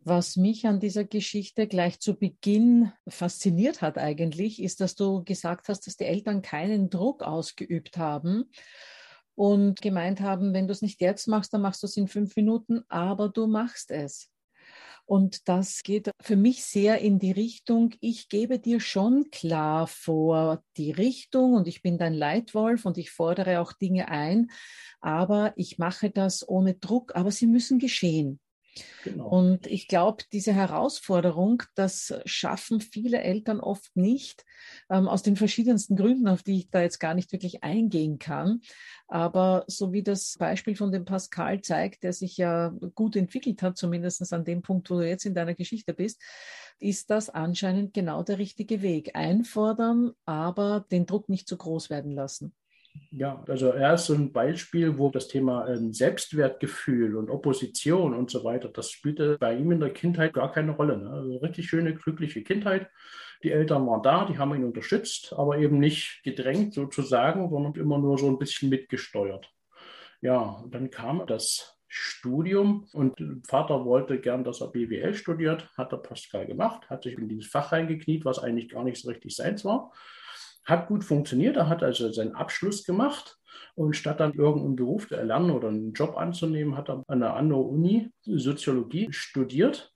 was 0.00 0.36
mich 0.36 0.66
an 0.66 0.80
dieser 0.80 1.04
Geschichte 1.04 1.66
gleich 1.66 1.98
zu 1.98 2.14
Beginn 2.18 2.92
fasziniert 3.08 3.80
hat 3.80 3.98
eigentlich, 3.98 4.62
ist, 4.62 4.80
dass 4.80 4.94
du 4.94 5.24
gesagt 5.24 5.68
hast, 5.68 5.86
dass 5.86 5.96
die 5.96 6.04
Eltern 6.04 6.42
keinen 6.42 6.90
Druck 6.90 7.22
ausgeübt 7.22 7.96
haben 7.96 8.44
und 9.34 9.80
gemeint 9.80 10.20
haben, 10.20 10.52
wenn 10.52 10.66
du 10.66 10.72
es 10.72 10.82
nicht 10.82 11.00
jetzt 11.00 11.26
machst, 11.26 11.54
dann 11.54 11.62
machst 11.62 11.82
du 11.82 11.86
es 11.86 11.96
in 11.96 12.08
fünf 12.08 12.36
Minuten, 12.36 12.82
aber 12.88 13.28
du 13.30 13.46
machst 13.46 13.90
es. 13.90 14.30
Und 15.06 15.48
das 15.48 15.82
geht 15.82 16.10
für 16.20 16.36
mich 16.36 16.64
sehr 16.64 16.98
in 17.00 17.18
die 17.18 17.32
Richtung, 17.32 17.94
ich 18.00 18.28
gebe 18.30 18.58
dir 18.58 18.80
schon 18.80 19.30
klar 19.30 19.86
vor 19.86 20.62
die 20.78 20.92
Richtung 20.92 21.52
und 21.52 21.68
ich 21.68 21.82
bin 21.82 21.98
dein 21.98 22.14
Leitwolf 22.14 22.86
und 22.86 22.96
ich 22.96 23.10
fordere 23.10 23.60
auch 23.60 23.74
Dinge 23.74 24.08
ein, 24.08 24.50
aber 25.00 25.52
ich 25.56 25.78
mache 25.78 26.10
das 26.10 26.48
ohne 26.48 26.74
Druck, 26.74 27.14
aber 27.16 27.30
sie 27.30 27.46
müssen 27.46 27.78
geschehen. 27.78 28.40
Genau. 29.04 29.28
Und 29.28 29.66
ich 29.66 29.88
glaube, 29.88 30.24
diese 30.32 30.52
Herausforderung, 30.52 31.62
das 31.74 32.14
schaffen 32.24 32.80
viele 32.80 33.20
Eltern 33.20 33.60
oft 33.60 33.94
nicht, 33.96 34.44
ähm, 34.90 35.08
aus 35.08 35.22
den 35.22 35.36
verschiedensten 35.36 35.96
Gründen, 35.96 36.28
auf 36.28 36.42
die 36.42 36.58
ich 36.58 36.70
da 36.70 36.80
jetzt 36.80 36.98
gar 36.98 37.14
nicht 37.14 37.32
wirklich 37.32 37.62
eingehen 37.62 38.18
kann. 38.18 38.60
Aber 39.06 39.64
so 39.66 39.92
wie 39.92 40.02
das 40.02 40.36
Beispiel 40.38 40.76
von 40.76 40.90
dem 40.90 41.04
Pascal 41.04 41.60
zeigt, 41.60 42.02
der 42.02 42.12
sich 42.12 42.36
ja 42.36 42.74
gut 42.94 43.16
entwickelt 43.16 43.62
hat, 43.62 43.76
zumindest 43.76 44.32
an 44.32 44.44
dem 44.44 44.62
Punkt, 44.62 44.90
wo 44.90 44.96
du 44.96 45.06
jetzt 45.06 45.26
in 45.26 45.34
deiner 45.34 45.54
Geschichte 45.54 45.94
bist, 45.94 46.22
ist 46.78 47.10
das 47.10 47.30
anscheinend 47.30 47.94
genau 47.94 48.22
der 48.22 48.38
richtige 48.38 48.82
Weg. 48.82 49.14
Einfordern, 49.14 50.12
aber 50.24 50.84
den 50.90 51.06
Druck 51.06 51.28
nicht 51.28 51.48
zu 51.48 51.56
groß 51.56 51.90
werden 51.90 52.12
lassen. 52.12 52.54
Ja, 53.10 53.44
also 53.48 53.68
er 53.68 53.94
ist 53.94 54.06
so 54.06 54.14
ein 54.14 54.32
Beispiel, 54.32 54.98
wo 54.98 55.08
das 55.08 55.28
Thema 55.28 55.68
ähm, 55.68 55.92
Selbstwertgefühl 55.92 57.16
und 57.16 57.30
Opposition 57.30 58.14
und 58.14 58.30
so 58.30 58.44
weiter, 58.44 58.68
das 58.68 58.90
spielte 58.90 59.38
bei 59.38 59.56
ihm 59.56 59.70
in 59.72 59.80
der 59.80 59.92
Kindheit 59.92 60.32
gar 60.32 60.50
keine 60.52 60.72
Rolle. 60.72 60.98
Ne? 60.98 61.10
Also 61.10 61.36
richtig 61.38 61.68
schöne, 61.68 61.94
glückliche 61.94 62.42
Kindheit. 62.42 62.90
Die 63.42 63.52
Eltern 63.52 63.86
waren 63.86 64.02
da, 64.02 64.24
die 64.24 64.38
haben 64.38 64.54
ihn 64.54 64.64
unterstützt, 64.64 65.32
aber 65.36 65.58
eben 65.58 65.78
nicht 65.78 66.22
gedrängt 66.24 66.74
sozusagen, 66.74 67.50
sondern 67.50 67.74
immer 67.74 67.98
nur 67.98 68.18
so 68.18 68.28
ein 68.28 68.38
bisschen 68.38 68.68
mitgesteuert. 68.68 69.52
Ja, 70.20 70.64
dann 70.70 70.90
kam 70.90 71.24
das 71.26 71.78
Studium 71.86 72.88
und 72.92 73.14
Vater 73.46 73.84
wollte 73.84 74.18
gern, 74.18 74.42
dass 74.42 74.60
er 74.60 74.72
BWL 74.72 75.14
studiert, 75.14 75.68
hat 75.76 75.92
er 75.92 75.98
Pascal 75.98 76.46
gemacht, 76.46 76.90
hat 76.90 77.04
sich 77.04 77.16
in 77.16 77.28
dieses 77.28 77.46
Fach 77.46 77.70
reingekniet, 77.70 78.24
was 78.24 78.40
eigentlich 78.40 78.70
gar 78.70 78.82
nicht 78.82 79.00
so 79.00 79.08
richtig 79.08 79.36
seins 79.36 79.64
war. 79.64 79.92
Hat 80.64 80.88
gut 80.88 81.04
funktioniert. 81.04 81.56
Er 81.56 81.68
hat 81.68 81.82
also 81.82 82.10
seinen 82.12 82.34
Abschluss 82.34 82.84
gemacht 82.84 83.38
und 83.74 83.94
statt 83.96 84.20
dann 84.20 84.34
irgendeinen 84.34 84.76
Beruf 84.76 85.08
zu 85.08 85.16
erlernen 85.16 85.50
oder 85.50 85.68
einen 85.68 85.92
Job 85.92 86.16
anzunehmen, 86.16 86.76
hat 86.76 86.88
er 86.88 87.02
an 87.08 87.20
der 87.20 87.34
anderen 87.34 87.64
Uni 87.64 88.10
Soziologie 88.22 89.12
studiert. 89.12 89.90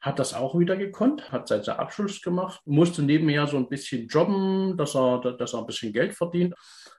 Hat 0.00 0.18
das 0.18 0.34
auch 0.34 0.58
wieder 0.58 0.76
gekonnt, 0.76 1.30
hat 1.30 1.46
seinen 1.46 1.68
Abschluss 1.68 2.22
gemacht, 2.22 2.60
musste 2.64 3.04
nebenher 3.04 3.46
so 3.46 3.56
ein 3.56 3.68
bisschen 3.68 4.08
jobben, 4.08 4.76
dass 4.76 4.96
er, 4.96 5.20
dass 5.20 5.54
er 5.54 5.60
ein 5.60 5.66
bisschen 5.66 5.92
Geld 5.92 6.14
verdient, 6.14 6.54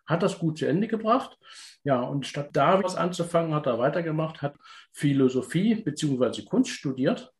hat 0.05 0.23
das 0.23 0.39
gut 0.39 0.57
zu 0.57 0.67
Ende 0.67 0.87
gebracht. 0.87 1.37
Ja, 1.83 1.99
und 1.99 2.25
statt 2.25 2.51
da 2.53 2.81
was 2.81 2.95
anzufangen, 2.95 3.53
hat 3.53 3.65
er 3.65 3.77
weitergemacht, 3.77 4.41
hat 4.41 4.55
Philosophie 4.93 5.75
bzw. 5.75 6.43
Kunst 6.45 6.71
studiert 6.71 7.33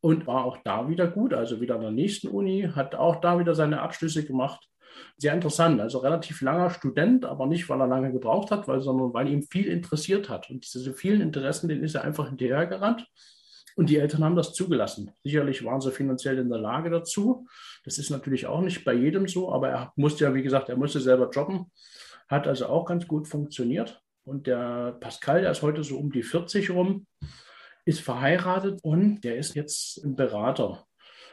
und 0.00 0.26
war 0.26 0.46
auch 0.46 0.56
da 0.64 0.88
wieder 0.88 1.06
gut, 1.06 1.34
also 1.34 1.60
wieder 1.60 1.74
an 1.74 1.82
der 1.82 1.90
nächsten 1.90 2.28
Uni, 2.28 2.70
hat 2.74 2.94
auch 2.94 3.20
da 3.20 3.38
wieder 3.38 3.54
seine 3.54 3.82
Abschlüsse 3.82 4.24
gemacht 4.24 4.70
sehr 5.16 5.34
interessant. 5.34 5.80
Also 5.80 5.98
relativ 5.98 6.40
langer 6.40 6.70
Student, 6.70 7.24
aber 7.24 7.46
nicht, 7.46 7.68
weil 7.68 7.80
er 7.80 7.86
lange 7.86 8.12
gebraucht 8.12 8.50
hat, 8.50 8.68
weil, 8.68 8.80
sondern 8.80 9.12
weil 9.12 9.28
ihm 9.28 9.42
viel 9.42 9.66
interessiert 9.66 10.28
hat. 10.28 10.50
Und 10.50 10.72
diese 10.72 10.92
vielen 10.94 11.20
Interessen, 11.20 11.68
denen 11.68 11.84
ist 11.84 11.94
er 11.94 12.04
einfach 12.04 12.28
hinterhergerannt. 12.28 13.06
Und 13.76 13.88
die 13.88 13.96
Eltern 13.96 14.24
haben 14.24 14.36
das 14.36 14.52
zugelassen. 14.52 15.12
Sicherlich 15.22 15.64
waren 15.64 15.80
sie 15.80 15.92
finanziell 15.92 16.38
in 16.38 16.48
der 16.48 16.58
Lage 16.58 16.90
dazu. 16.90 17.46
Das 17.84 17.98
ist 17.98 18.10
natürlich 18.10 18.46
auch 18.46 18.60
nicht 18.60 18.84
bei 18.84 18.92
jedem 18.92 19.28
so, 19.28 19.52
aber 19.52 19.68
er 19.68 19.92
musste 19.96 20.24
ja, 20.24 20.34
wie 20.34 20.42
gesagt, 20.42 20.68
er 20.68 20.76
musste 20.76 21.00
selber 21.00 21.30
jobben. 21.30 21.70
Hat 22.28 22.46
also 22.46 22.66
auch 22.66 22.84
ganz 22.84 23.06
gut 23.06 23.28
funktioniert. 23.28 24.02
Und 24.24 24.46
der 24.46 24.96
Pascal, 25.00 25.42
der 25.42 25.52
ist 25.52 25.62
heute 25.62 25.82
so 25.82 25.96
um 25.98 26.12
die 26.12 26.22
40 26.22 26.70
rum, 26.70 27.06
ist 27.84 28.00
verheiratet 28.00 28.80
und 28.82 29.22
der 29.22 29.36
ist 29.36 29.54
jetzt 29.54 30.04
ein 30.04 30.14
Berater 30.14 30.84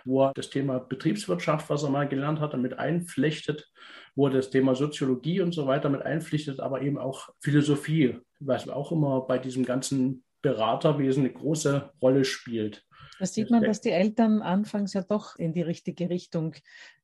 wo 0.08 0.24
er 0.24 0.34
das 0.34 0.50
Thema 0.50 0.80
Betriebswirtschaft, 0.80 1.70
was 1.70 1.84
er 1.84 1.90
mal 1.90 2.08
gelernt 2.08 2.40
hat, 2.40 2.58
mit 2.58 2.80
einflechtet, 2.80 3.70
wo 4.16 4.28
er 4.28 4.34
das 4.34 4.50
Thema 4.50 4.76
Soziologie 4.76 5.42
und 5.42 5.54
so 5.54 5.68
weiter 5.68 5.90
mit 5.90 6.02
einflechtet, 6.02 6.60
aber 6.60 6.82
eben 6.82 6.98
auch 6.98 7.30
Philosophie, 7.40 8.18
was 8.40 8.68
auch 8.70 8.92
immer 8.92 9.22
bei 9.22 9.38
diesem 9.38 9.66
ganzen 9.66 10.24
Beraterwesen 10.42 11.26
eine 11.26 11.34
große 11.34 11.92
Rolle 12.02 12.26
spielt. 12.26 12.86
Da 13.20 13.26
sieht 13.26 13.50
man, 13.50 13.64
dass 13.64 13.82
die 13.82 13.90
Eltern 13.90 14.42
anfangs 14.42 14.94
ja 14.94 15.02
doch 15.02 15.36
in 15.38 15.54
die 15.54 15.64
richtige 15.64 16.10
Richtung 16.10 16.54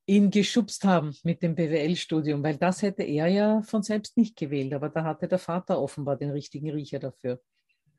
ihn 0.06 0.30
geschubst 0.30 0.84
haben 0.84 1.16
mit 1.24 1.42
dem 1.42 1.54
BWL-Studium, 1.54 2.42
weil 2.42 2.56
das 2.56 2.82
hätte 2.82 3.02
er 3.02 3.26
ja 3.26 3.62
von 3.62 3.82
selbst 3.82 4.16
nicht 4.16 4.36
gewählt, 4.36 4.72
aber 4.74 4.90
da 4.90 5.02
hatte 5.04 5.28
der 5.28 5.38
Vater 5.38 5.80
offenbar 5.80 6.16
den 6.16 6.30
richtigen 6.30 6.70
Riecher 6.70 7.00
dafür. 7.00 7.40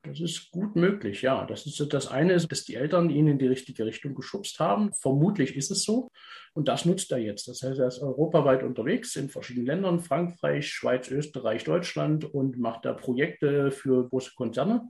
Das 0.06 0.20
ist 0.20 0.52
gut 0.52 0.76
möglich, 0.76 1.22
ja. 1.22 1.46
Das 1.46 1.66
ist 1.66 1.94
das 1.94 2.08
eine 2.08 2.34
ist, 2.34 2.52
dass 2.52 2.64
die 2.64 2.76
Eltern 2.76 3.10
ihn 3.10 3.28
in 3.28 3.40
die 3.40 3.48
richtige 3.48 3.86
Richtung 3.86 4.14
geschubst 4.14 4.60
haben. 4.60 4.94
Vermutlich 4.94 5.56
ist 5.56 5.72
es 5.72 5.84
so. 5.84 6.10
Und 6.54 6.68
das 6.68 6.86
nutzt 6.86 7.12
er 7.12 7.18
jetzt. 7.18 7.48
Das 7.48 7.62
heißt, 7.62 7.80
er 7.80 7.88
ist 7.88 8.02
europaweit 8.02 8.64
unterwegs 8.64 9.16
in 9.16 9.30
verschiedenen 9.30 9.68
Ländern, 9.68 10.00
Frankreich, 10.00 10.70
Schweiz, 10.70 11.10
Österreich, 11.10 11.64
Deutschland 11.64 12.26
und 12.34 12.58
macht 12.58 12.86
da 12.86 12.94
Projekte 12.94 13.72
für 13.72 14.08
große 14.08 14.32
Konzerne. 14.36 14.90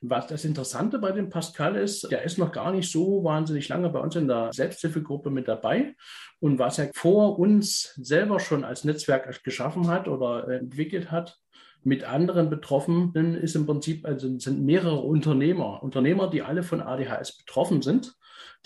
Was 0.00 0.28
das 0.28 0.44
Interessante 0.44 1.00
bei 1.00 1.10
dem 1.10 1.28
Pascal 1.28 1.74
ist, 1.74 2.10
der 2.12 2.22
ist 2.22 2.38
noch 2.38 2.52
gar 2.52 2.72
nicht 2.72 2.90
so 2.90 3.24
wahnsinnig 3.24 3.68
lange 3.68 3.90
bei 3.90 3.98
uns 3.98 4.14
in 4.14 4.28
der 4.28 4.52
Selbsthilfegruppe 4.52 5.28
mit 5.28 5.48
dabei. 5.48 5.96
Und 6.38 6.60
was 6.60 6.78
er 6.78 6.90
vor 6.94 7.38
uns 7.38 7.94
selber 7.96 8.38
schon 8.38 8.62
als 8.62 8.84
Netzwerk 8.84 9.42
geschaffen 9.42 9.88
hat 9.88 10.06
oder 10.06 10.46
entwickelt 10.48 11.10
hat, 11.10 11.36
mit 11.84 12.04
anderen 12.04 12.50
Betroffenen 12.50 13.34
ist 13.34 13.54
im 13.56 13.66
Prinzip, 13.66 14.04
also 14.04 14.38
sind 14.38 14.64
mehrere 14.64 15.00
Unternehmer, 15.00 15.82
Unternehmer, 15.82 16.28
die 16.28 16.42
alle 16.42 16.62
von 16.62 16.80
ADHS 16.80 17.38
betroffen 17.38 17.82
sind, 17.82 18.14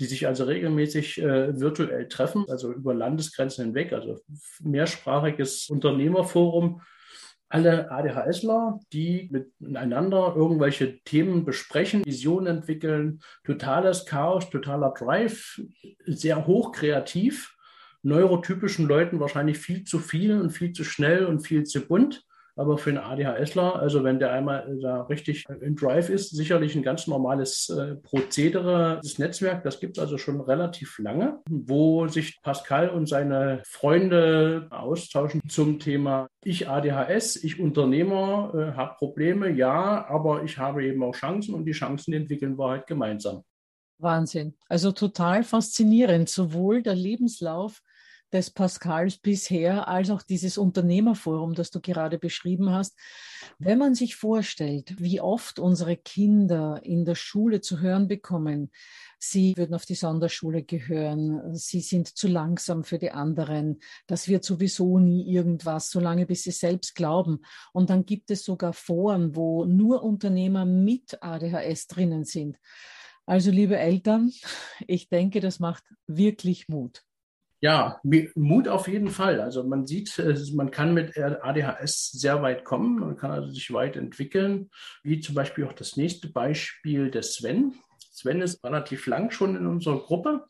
die 0.01 0.07
sich 0.07 0.27
also 0.27 0.45
regelmäßig 0.45 1.21
äh, 1.23 1.59
virtuell 1.61 2.09
treffen, 2.09 2.45
also 2.49 2.73
über 2.73 2.95
Landesgrenzen 2.95 3.67
hinweg, 3.67 3.93
also 3.93 4.21
mehrsprachiges 4.61 5.69
Unternehmerforum. 5.69 6.81
Alle 7.49 7.91
ADHSler, 7.91 8.81
die 8.95 9.29
miteinander 9.31 10.33
irgendwelche 10.35 11.01
Themen 11.05 11.45
besprechen, 11.45 12.03
Visionen 12.07 12.47
entwickeln, 12.57 13.21
totales 13.45 14.07
Chaos, 14.07 14.49
totaler 14.49 14.95
Drive, 14.99 15.61
sehr 16.07 16.47
hochkreativ, 16.47 17.55
neurotypischen 18.03 18.87
Leuten 18.87 19.21
wahrscheinlich 19.21 19.59
viel 19.59 19.85
zu 19.85 19.99
viel 19.99 20.41
und 20.41 20.51
viel 20.51 20.73
zu 20.73 20.83
schnell 20.83 21.27
und 21.27 21.41
viel 21.41 21.65
zu 21.65 21.87
bunt 21.87 22.25
aber 22.57 22.79
für 22.79 22.91
einen 22.91 22.99
ADHSler, 22.99 23.77
also 23.77 24.05
wenn 24.05 24.19
der 24.19 24.33
einmal 24.33 24.79
da 24.81 25.03
richtig 25.03 25.45
in 25.61 25.77
Drive 25.77 26.11
ist, 26.11 26.31
sicherlich 26.31 26.75
ein 26.75 26.83
ganz 26.83 27.07
normales 27.07 27.69
äh, 27.71 27.97
Prozedere. 27.97 29.01
Das 29.03 29.19
Netzwerk, 29.19 29.63
das 29.65 29.81
gibt 29.81 29.99
also 29.99 30.19
schon 30.19 30.41
relativ 30.41 30.99
lange, 30.99 31.41
wo 31.49 32.07
sich 32.09 32.41
Pascal 32.43 32.91
und 32.91 33.09
seine 33.09 33.63
Freunde 33.67 34.67
austauschen 34.71 35.41
zum 35.49 35.79
Thema 35.79 36.29
ich 36.45 36.69
ADHS, 36.69 37.37
ich 37.37 37.61
Unternehmer, 37.61 38.53
äh, 38.55 38.77
habe 38.77 38.97
Probleme, 38.99 39.51
ja, 39.51 40.07
aber 40.09 40.43
ich 40.43 40.59
habe 40.59 40.85
eben 40.85 41.03
auch 41.05 41.15
Chancen 41.15 41.55
und 41.55 41.65
die 41.65 41.73
Chancen 41.73 42.13
entwickeln 42.13 42.59
wir 42.59 42.69
halt 42.69 42.87
gemeinsam. 42.87 43.45
Wahnsinn. 43.99 44.55
Also 44.69 44.91
total 44.91 45.45
faszinierend, 45.45 46.29
sowohl 46.29 46.83
der 46.83 46.97
Lebenslauf 46.97 47.81
des 48.33 48.51
Pascals 48.51 49.19
bisher, 49.19 49.89
als 49.89 50.11
auch 50.11 50.23
dieses 50.23 50.59
Unternehmerforum, 50.59 51.55
das 51.55 51.71
du 51.71 51.81
gerade 51.81 52.19
beschrieben 52.19 52.71
hast. 52.71 52.99
Wenn 53.59 53.79
man 53.79 53.95
sich 53.95 54.17
vorstellt, 54.17 54.95
wie 54.99 55.21
oft 55.21 55.59
unsere 55.59 55.97
Kinder 55.97 56.81
in 56.83 57.05
der 57.05 57.15
Schule 57.15 57.61
zu 57.61 57.81
hören 57.81 58.09
bekommen, 58.09 58.71
sie 59.19 59.57
würden 59.57 59.75
auf 59.75 59.85
die 59.85 59.95
Sonderschule 59.95 60.63
gehören, 60.63 61.55
sie 61.55 61.81
sind 61.81 62.09
zu 62.09 62.29
langsam 62.29 62.85
für 62.85 62.99
die 62.99 63.11
anderen, 63.11 63.81
das 64.07 64.29
wird 64.29 64.45
sowieso 64.45 64.99
nie 64.99 65.31
irgendwas, 65.31 65.91
solange 65.91 66.27
bis 66.27 66.43
sie 66.43 66.51
selbst 66.51 66.95
glauben. 66.95 67.41
Und 67.73 67.91
dann 67.91 68.05
gibt 68.05 68.31
es 68.31 68.45
sogar 68.45 68.73
Foren, 68.73 69.37
wo 69.37 69.65
nur 69.65 70.03
Unternehmer 70.03 70.65
mit 70.65 71.23
ADHS 71.23 71.87
drinnen 71.87 72.25
sind. 72.25 72.59
Also 73.27 73.51
liebe 73.51 73.77
Eltern, 73.77 74.33
ich 74.87 75.09
denke, 75.09 75.41
das 75.41 75.61
macht 75.61 75.85
wirklich 76.07 76.69
Mut. 76.69 77.05
Ja, 77.65 78.01
Mut 78.35 78.67
auf 78.67 78.89
jeden 78.89 79.09
Fall. 79.09 79.41
Also 79.41 79.63
man 79.63 79.87
sieht, 79.87 80.21
man 80.53 80.73
kann 80.73 80.95
mit 80.95 81.17
ADHS 81.17 82.11
sehr 82.11 82.43
weit 82.43 82.65
kommen, 82.65 82.99
man 82.99 83.17
kann 83.17 83.31
also 83.31 83.53
sich 83.53 83.73
weit 83.73 83.95
entwickeln, 83.95 84.69
wie 85.05 85.21
zum 85.21 85.37
Beispiel 85.37 85.65
auch 85.67 85.73
das 85.73 85.97
nächste 85.97 86.27
Beispiel 86.29 87.13
des 87.13 87.35
Sven. 87.35 87.75
Sven 88.11 88.43
ist 88.43 88.65
relativ 88.65 89.07
lang 89.07 89.31
schon 89.31 89.55
in 89.57 89.67
unserer 89.67 90.01
Gruppe. 90.01 90.45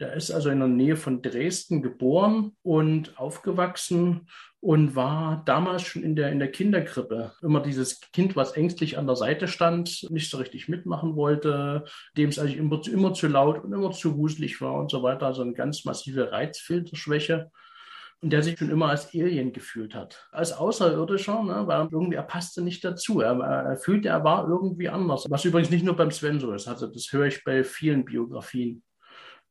Der 0.00 0.14
ist 0.14 0.30
also 0.30 0.48
in 0.48 0.60
der 0.60 0.68
Nähe 0.68 0.96
von 0.96 1.20
Dresden 1.20 1.82
geboren 1.82 2.56
und 2.62 3.18
aufgewachsen 3.18 4.26
und 4.60 4.96
war 4.96 5.42
damals 5.44 5.82
schon 5.82 6.02
in 6.02 6.16
der, 6.16 6.32
in 6.32 6.38
der 6.38 6.50
Kinderkrippe. 6.50 7.32
Immer 7.42 7.60
dieses 7.60 8.00
Kind, 8.12 8.34
was 8.34 8.52
ängstlich 8.52 8.96
an 8.96 9.06
der 9.06 9.16
Seite 9.16 9.46
stand, 9.46 10.06
nicht 10.10 10.30
so 10.30 10.38
richtig 10.38 10.68
mitmachen 10.68 11.16
wollte, 11.16 11.84
dem 12.16 12.30
es 12.30 12.38
eigentlich 12.38 12.56
immer, 12.56 12.80
immer 12.86 13.12
zu 13.12 13.28
laut 13.28 13.62
und 13.62 13.74
immer 13.74 13.90
zu 13.90 14.16
wuselig 14.16 14.62
war 14.62 14.74
und 14.74 14.90
so 14.90 15.02
weiter. 15.02 15.26
Also 15.26 15.42
eine 15.42 15.52
ganz 15.52 15.84
massive 15.84 16.32
Reizfilterschwäche. 16.32 17.50
Und 18.22 18.34
der 18.34 18.42
sich 18.42 18.58
schon 18.58 18.68
immer 18.68 18.90
als 18.90 19.14
Alien 19.14 19.50
gefühlt 19.54 19.94
hat. 19.94 20.28
Als 20.30 20.52
Außerirdischer, 20.52 21.42
ne, 21.42 21.66
weil 21.66 21.88
irgendwie 21.90 22.16
er 22.16 22.22
passte 22.22 22.60
nicht 22.60 22.84
dazu. 22.84 23.20
Er, 23.20 23.38
er 23.40 23.76
fühlte, 23.78 24.08
er 24.08 24.24
war 24.24 24.46
irgendwie 24.46 24.90
anders. 24.90 25.24
Was 25.30 25.46
übrigens 25.46 25.70
nicht 25.70 25.86
nur 25.86 25.96
beim 25.96 26.10
Sven 26.10 26.38
so 26.38 26.52
ist. 26.52 26.68
Also 26.68 26.86
das 26.86 27.10
höre 27.12 27.26
ich 27.26 27.44
bei 27.44 27.64
vielen 27.64 28.04
Biografien. 28.04 28.82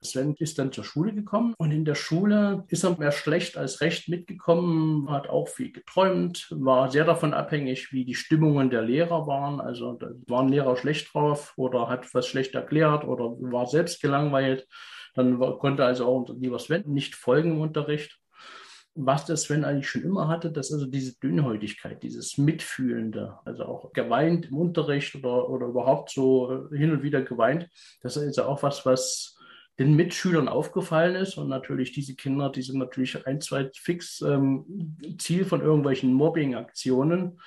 Sven 0.02 0.36
ist 0.40 0.60
dann 0.60 0.72
zur 0.72 0.84
Schule 0.84 1.14
gekommen 1.14 1.54
und 1.58 1.72
in 1.72 1.86
der 1.86 1.96
Schule 1.96 2.64
ist 2.70 2.84
er 2.84 2.98
mehr 2.98 3.12
schlecht 3.12 3.58
als 3.58 3.82
recht 3.82 4.08
mitgekommen, 4.08 5.10
hat 5.10 5.28
auch 5.30 5.48
viel 5.48 5.72
geträumt, 5.72 6.48
war 6.52 6.90
sehr 6.90 7.06
davon 7.06 7.34
abhängig, 7.34 7.92
wie 7.92 8.06
die 8.06 8.16
Stimmungen 8.16 8.70
der 8.70 8.82
Lehrer 8.82 9.28
waren. 9.28 9.60
Also 9.60 9.94
da 9.94 10.12
waren 10.28 10.50
Lehrer 10.50 10.78
schlecht 10.78 11.14
drauf 11.14 11.54
oder 11.58 11.90
hat 11.90 12.14
was 12.14 12.28
schlecht 12.28 12.56
erklärt 12.56 13.04
oder 13.06 13.26
war 13.40 13.68
selbst 13.68 14.02
gelangweilt. 14.02 14.68
Dann 15.16 15.40
konnte 15.40 15.84
also 15.84 16.06
auch 16.06 16.30
lieber 16.40 16.60
Sven 16.60 16.84
nicht 16.88 17.16
folgen 17.16 17.52
im 17.52 17.62
Unterricht 17.62 18.20
was 18.96 19.26
der 19.26 19.38
Sven 19.38 19.64
eigentlich 19.64 19.88
schon 19.88 20.04
immer 20.04 20.28
hatte, 20.28 20.52
das 20.52 20.68
ist 20.68 20.74
also 20.74 20.86
diese 20.88 21.18
Dünnhäutigkeit, 21.20 22.04
dieses 22.04 22.38
Mitfühlende, 22.38 23.38
also 23.46 23.64
auch 23.64 23.94
geweint 23.94 24.48
im 24.48 24.58
Unterricht 24.58 25.16
oder, 25.16 25.50
oder 25.50 25.68
überhaupt 25.68 26.10
so 26.10 26.68
hin 26.72 26.92
und 26.92 27.04
wieder 27.04 27.22
geweint. 27.22 27.70
Das 28.02 28.18
ist 28.18 28.38
ja 28.38 28.46
auch 28.46 28.62
was, 28.64 28.86
was 28.86 29.39
den 29.80 29.96
Mitschülern 29.96 30.48
aufgefallen 30.48 31.16
ist. 31.16 31.38
Und 31.38 31.48
natürlich 31.48 31.94
diese 31.94 32.16
Kinder, 32.16 32.52
die 32.52 32.62
sind 32.62 32.78
natürlich 32.78 33.26
ein, 33.26 33.42
zwei 33.42 33.72
fix 33.74 34.22
ähm, 34.22 34.98
Ziel 35.18 35.46
von 35.46 35.62
irgendwelchen 35.62 36.14
Mobbing-Aktionen. 36.14 37.40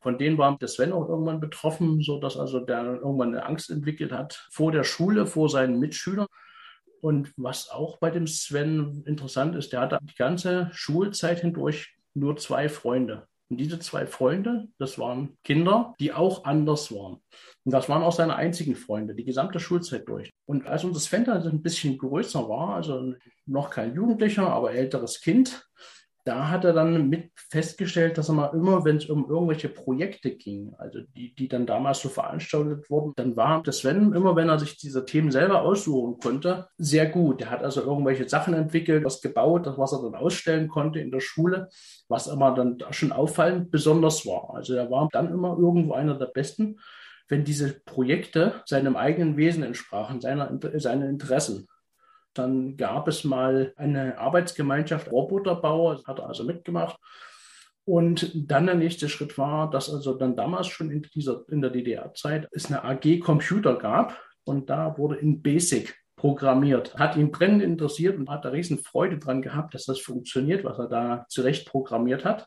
Von 0.00 0.16
denen 0.16 0.38
war 0.38 0.56
der 0.56 0.68
Sven 0.68 0.92
auch 0.92 1.08
irgendwann 1.08 1.40
betroffen, 1.40 2.00
sodass 2.00 2.36
also 2.36 2.60
der 2.60 2.84
irgendwann 2.84 3.34
eine 3.34 3.44
Angst 3.44 3.70
entwickelt 3.70 4.12
hat 4.12 4.46
vor 4.50 4.70
der 4.70 4.84
Schule, 4.84 5.26
vor 5.26 5.48
seinen 5.48 5.80
Mitschülern. 5.80 6.28
Und 7.00 7.32
was 7.36 7.68
auch 7.68 7.98
bei 7.98 8.10
dem 8.10 8.26
Sven 8.26 9.02
interessant 9.06 9.54
ist, 9.56 9.72
der 9.72 9.80
hatte 9.80 9.98
die 10.02 10.14
ganze 10.14 10.70
Schulzeit 10.72 11.40
hindurch 11.40 11.96
nur 12.14 12.36
zwei 12.36 12.68
Freunde. 12.68 13.27
Und 13.50 13.56
diese 13.56 13.78
zwei 13.78 14.06
Freunde, 14.06 14.68
das 14.78 14.98
waren 14.98 15.38
Kinder, 15.42 15.94
die 16.00 16.12
auch 16.12 16.44
anders 16.44 16.92
waren. 16.92 17.22
Und 17.64 17.72
das 17.72 17.88
waren 17.88 18.02
auch 18.02 18.12
seine 18.12 18.36
einzigen 18.36 18.76
Freunde, 18.76 19.14
die 19.14 19.24
gesamte 19.24 19.58
Schulzeit 19.58 20.06
durch. 20.06 20.30
Und 20.46 20.66
als 20.66 20.84
unser 20.84 21.00
Sven 21.00 21.28
ein 21.28 21.62
bisschen 21.62 21.96
größer 21.96 22.48
war, 22.48 22.74
also 22.74 23.14
noch 23.46 23.70
kein 23.70 23.94
Jugendlicher, 23.94 24.48
aber 24.48 24.72
älteres 24.72 25.20
Kind, 25.20 25.66
da 26.28 26.50
hat 26.50 26.66
er 26.66 26.74
dann 26.74 27.08
mit 27.08 27.30
festgestellt, 27.34 28.18
dass 28.18 28.28
er 28.28 28.34
mal 28.34 28.52
immer, 28.52 28.84
wenn 28.84 28.98
es 28.98 29.06
um 29.06 29.30
irgendwelche 29.30 29.70
Projekte 29.70 30.32
ging, 30.32 30.74
also 30.76 30.98
die, 31.16 31.34
die 31.34 31.48
dann 31.48 31.64
damals 31.64 32.02
so 32.02 32.10
veranstaltet 32.10 32.90
wurden, 32.90 33.14
dann 33.16 33.34
war 33.34 33.62
der 33.62 33.72
Sven 33.72 34.12
immer, 34.12 34.36
wenn 34.36 34.50
er 34.50 34.58
sich 34.58 34.76
diese 34.76 35.06
Themen 35.06 35.30
selber 35.30 35.62
aussuchen 35.62 36.18
konnte, 36.20 36.68
sehr 36.76 37.06
gut. 37.06 37.40
Er 37.40 37.50
hat 37.50 37.62
also 37.62 37.80
irgendwelche 37.80 38.28
Sachen 38.28 38.52
entwickelt, 38.52 39.06
was 39.06 39.22
gebaut, 39.22 39.72
was 39.78 39.92
er 39.92 40.02
dann 40.02 40.16
ausstellen 40.16 40.68
konnte 40.68 41.00
in 41.00 41.10
der 41.10 41.20
Schule, 41.20 41.70
was 42.08 42.26
immer 42.26 42.54
dann 42.54 42.76
schon 42.90 43.10
auffallend 43.10 43.70
besonders 43.70 44.26
war. 44.26 44.54
Also 44.54 44.74
er 44.74 44.90
war 44.90 45.08
dann 45.10 45.30
immer 45.30 45.56
irgendwo 45.58 45.94
einer 45.94 46.18
der 46.18 46.26
Besten, 46.26 46.78
wenn 47.28 47.44
diese 47.44 47.80
Projekte 47.86 48.60
seinem 48.66 48.96
eigenen 48.96 49.38
Wesen 49.38 49.62
entsprachen, 49.62 50.20
seiner, 50.20 50.58
seinen 50.74 51.08
Interessen. 51.08 51.68
Dann 52.38 52.76
gab 52.76 53.08
es 53.08 53.24
mal 53.24 53.72
eine 53.76 54.18
Arbeitsgemeinschaft 54.18 55.10
Roboterbauer, 55.10 56.00
hat 56.06 56.20
also 56.20 56.44
mitgemacht. 56.44 56.98
Und 57.84 58.30
dann 58.34 58.66
der 58.66 58.74
nächste 58.74 59.08
Schritt 59.08 59.38
war, 59.38 59.70
dass 59.70 59.92
also 59.92 60.14
dann 60.14 60.36
damals 60.36 60.66
schon 60.66 60.90
in, 60.90 61.02
dieser, 61.14 61.44
in 61.48 61.62
der 61.62 61.70
DDR-Zeit 61.70 62.46
es 62.52 62.66
eine 62.66 62.84
AG 62.84 63.20
Computer 63.20 63.76
gab 63.76 64.20
und 64.44 64.70
da 64.70 64.96
wurde 64.98 65.16
in 65.16 65.42
Basic 65.42 65.96
programmiert. 66.16 66.94
Hat 66.96 67.16
ihn 67.16 67.30
brennend 67.30 67.62
interessiert 67.62 68.18
und 68.18 68.28
hat 68.28 68.44
da 68.44 68.50
riesen 68.50 68.78
Freude 68.78 69.18
dran 69.18 69.40
gehabt, 69.40 69.74
dass 69.74 69.86
das 69.86 70.00
funktioniert, 70.00 70.64
was 70.64 70.78
er 70.78 70.88
da 70.88 71.24
zurecht 71.28 71.66
programmiert 71.66 72.24
hat. 72.24 72.46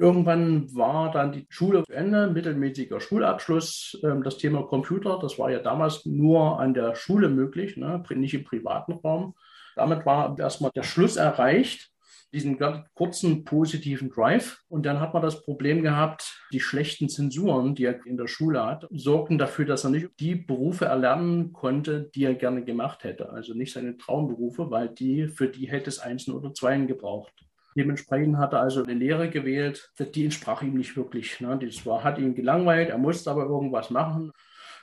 Irgendwann 0.00 0.74
war 0.74 1.10
dann 1.10 1.30
die 1.30 1.46
Schule 1.50 1.84
zu 1.84 1.92
Ende, 1.92 2.28
mittelmäßiger 2.28 3.00
Schulabschluss. 3.00 4.00
Ähm, 4.02 4.22
das 4.22 4.38
Thema 4.38 4.62
Computer, 4.62 5.18
das 5.20 5.38
war 5.38 5.50
ja 5.50 5.58
damals 5.58 6.06
nur 6.06 6.58
an 6.58 6.72
der 6.72 6.94
Schule 6.94 7.28
möglich, 7.28 7.76
ne, 7.76 8.02
nicht 8.14 8.32
im 8.32 8.44
privaten 8.44 8.92
Raum. 8.92 9.34
Damit 9.76 10.06
war 10.06 10.38
erstmal 10.38 10.70
der 10.74 10.84
Schluss 10.84 11.16
erreicht. 11.16 11.90
diesen 12.32 12.58
kurzen 12.94 13.44
positiven 13.44 14.08
Drive. 14.10 14.62
Und 14.68 14.86
dann 14.86 15.00
hat 15.00 15.12
man 15.14 15.22
das 15.22 15.42
Problem 15.42 15.82
gehabt, 15.82 16.46
die 16.52 16.60
schlechten 16.60 17.08
Zensuren, 17.08 17.74
die 17.74 17.84
er 17.84 18.06
in 18.06 18.16
der 18.16 18.28
Schule 18.28 18.64
hat, 18.64 18.86
sorgten 18.90 19.36
dafür, 19.36 19.64
dass 19.64 19.84
er 19.84 19.90
nicht 19.90 20.08
die 20.20 20.36
Berufe 20.36 20.84
erlernen 20.86 21.52
konnte, 21.52 22.10
die 22.14 22.24
er 22.24 22.34
gerne 22.34 22.64
gemacht 22.64 23.04
hätte. 23.04 23.30
Also 23.30 23.54
nicht 23.54 23.72
seine 23.72 23.96
Traumberufe, 23.96 24.70
weil 24.70 24.88
die, 24.88 25.28
für 25.28 25.48
die 25.48 25.68
hätte 25.70 25.90
es 25.90 25.98
Einsen 25.98 26.32
oder 26.34 26.54
Zweien 26.54 26.86
gebraucht. 26.86 27.34
Dementsprechend 27.76 28.38
hat 28.38 28.52
er 28.52 28.60
also 28.60 28.82
eine 28.82 28.94
Lehre 28.94 29.30
gewählt, 29.30 29.92
die 29.98 30.24
entsprach 30.24 30.62
ihm 30.62 30.74
nicht 30.74 30.96
wirklich. 30.96 31.40
Ne? 31.40 31.58
Das 31.58 31.86
war, 31.86 32.02
hat 32.02 32.18
ihn 32.18 32.34
gelangweilt, 32.34 32.90
er 32.90 32.98
musste 32.98 33.30
aber 33.30 33.44
irgendwas 33.44 33.90
machen, 33.90 34.32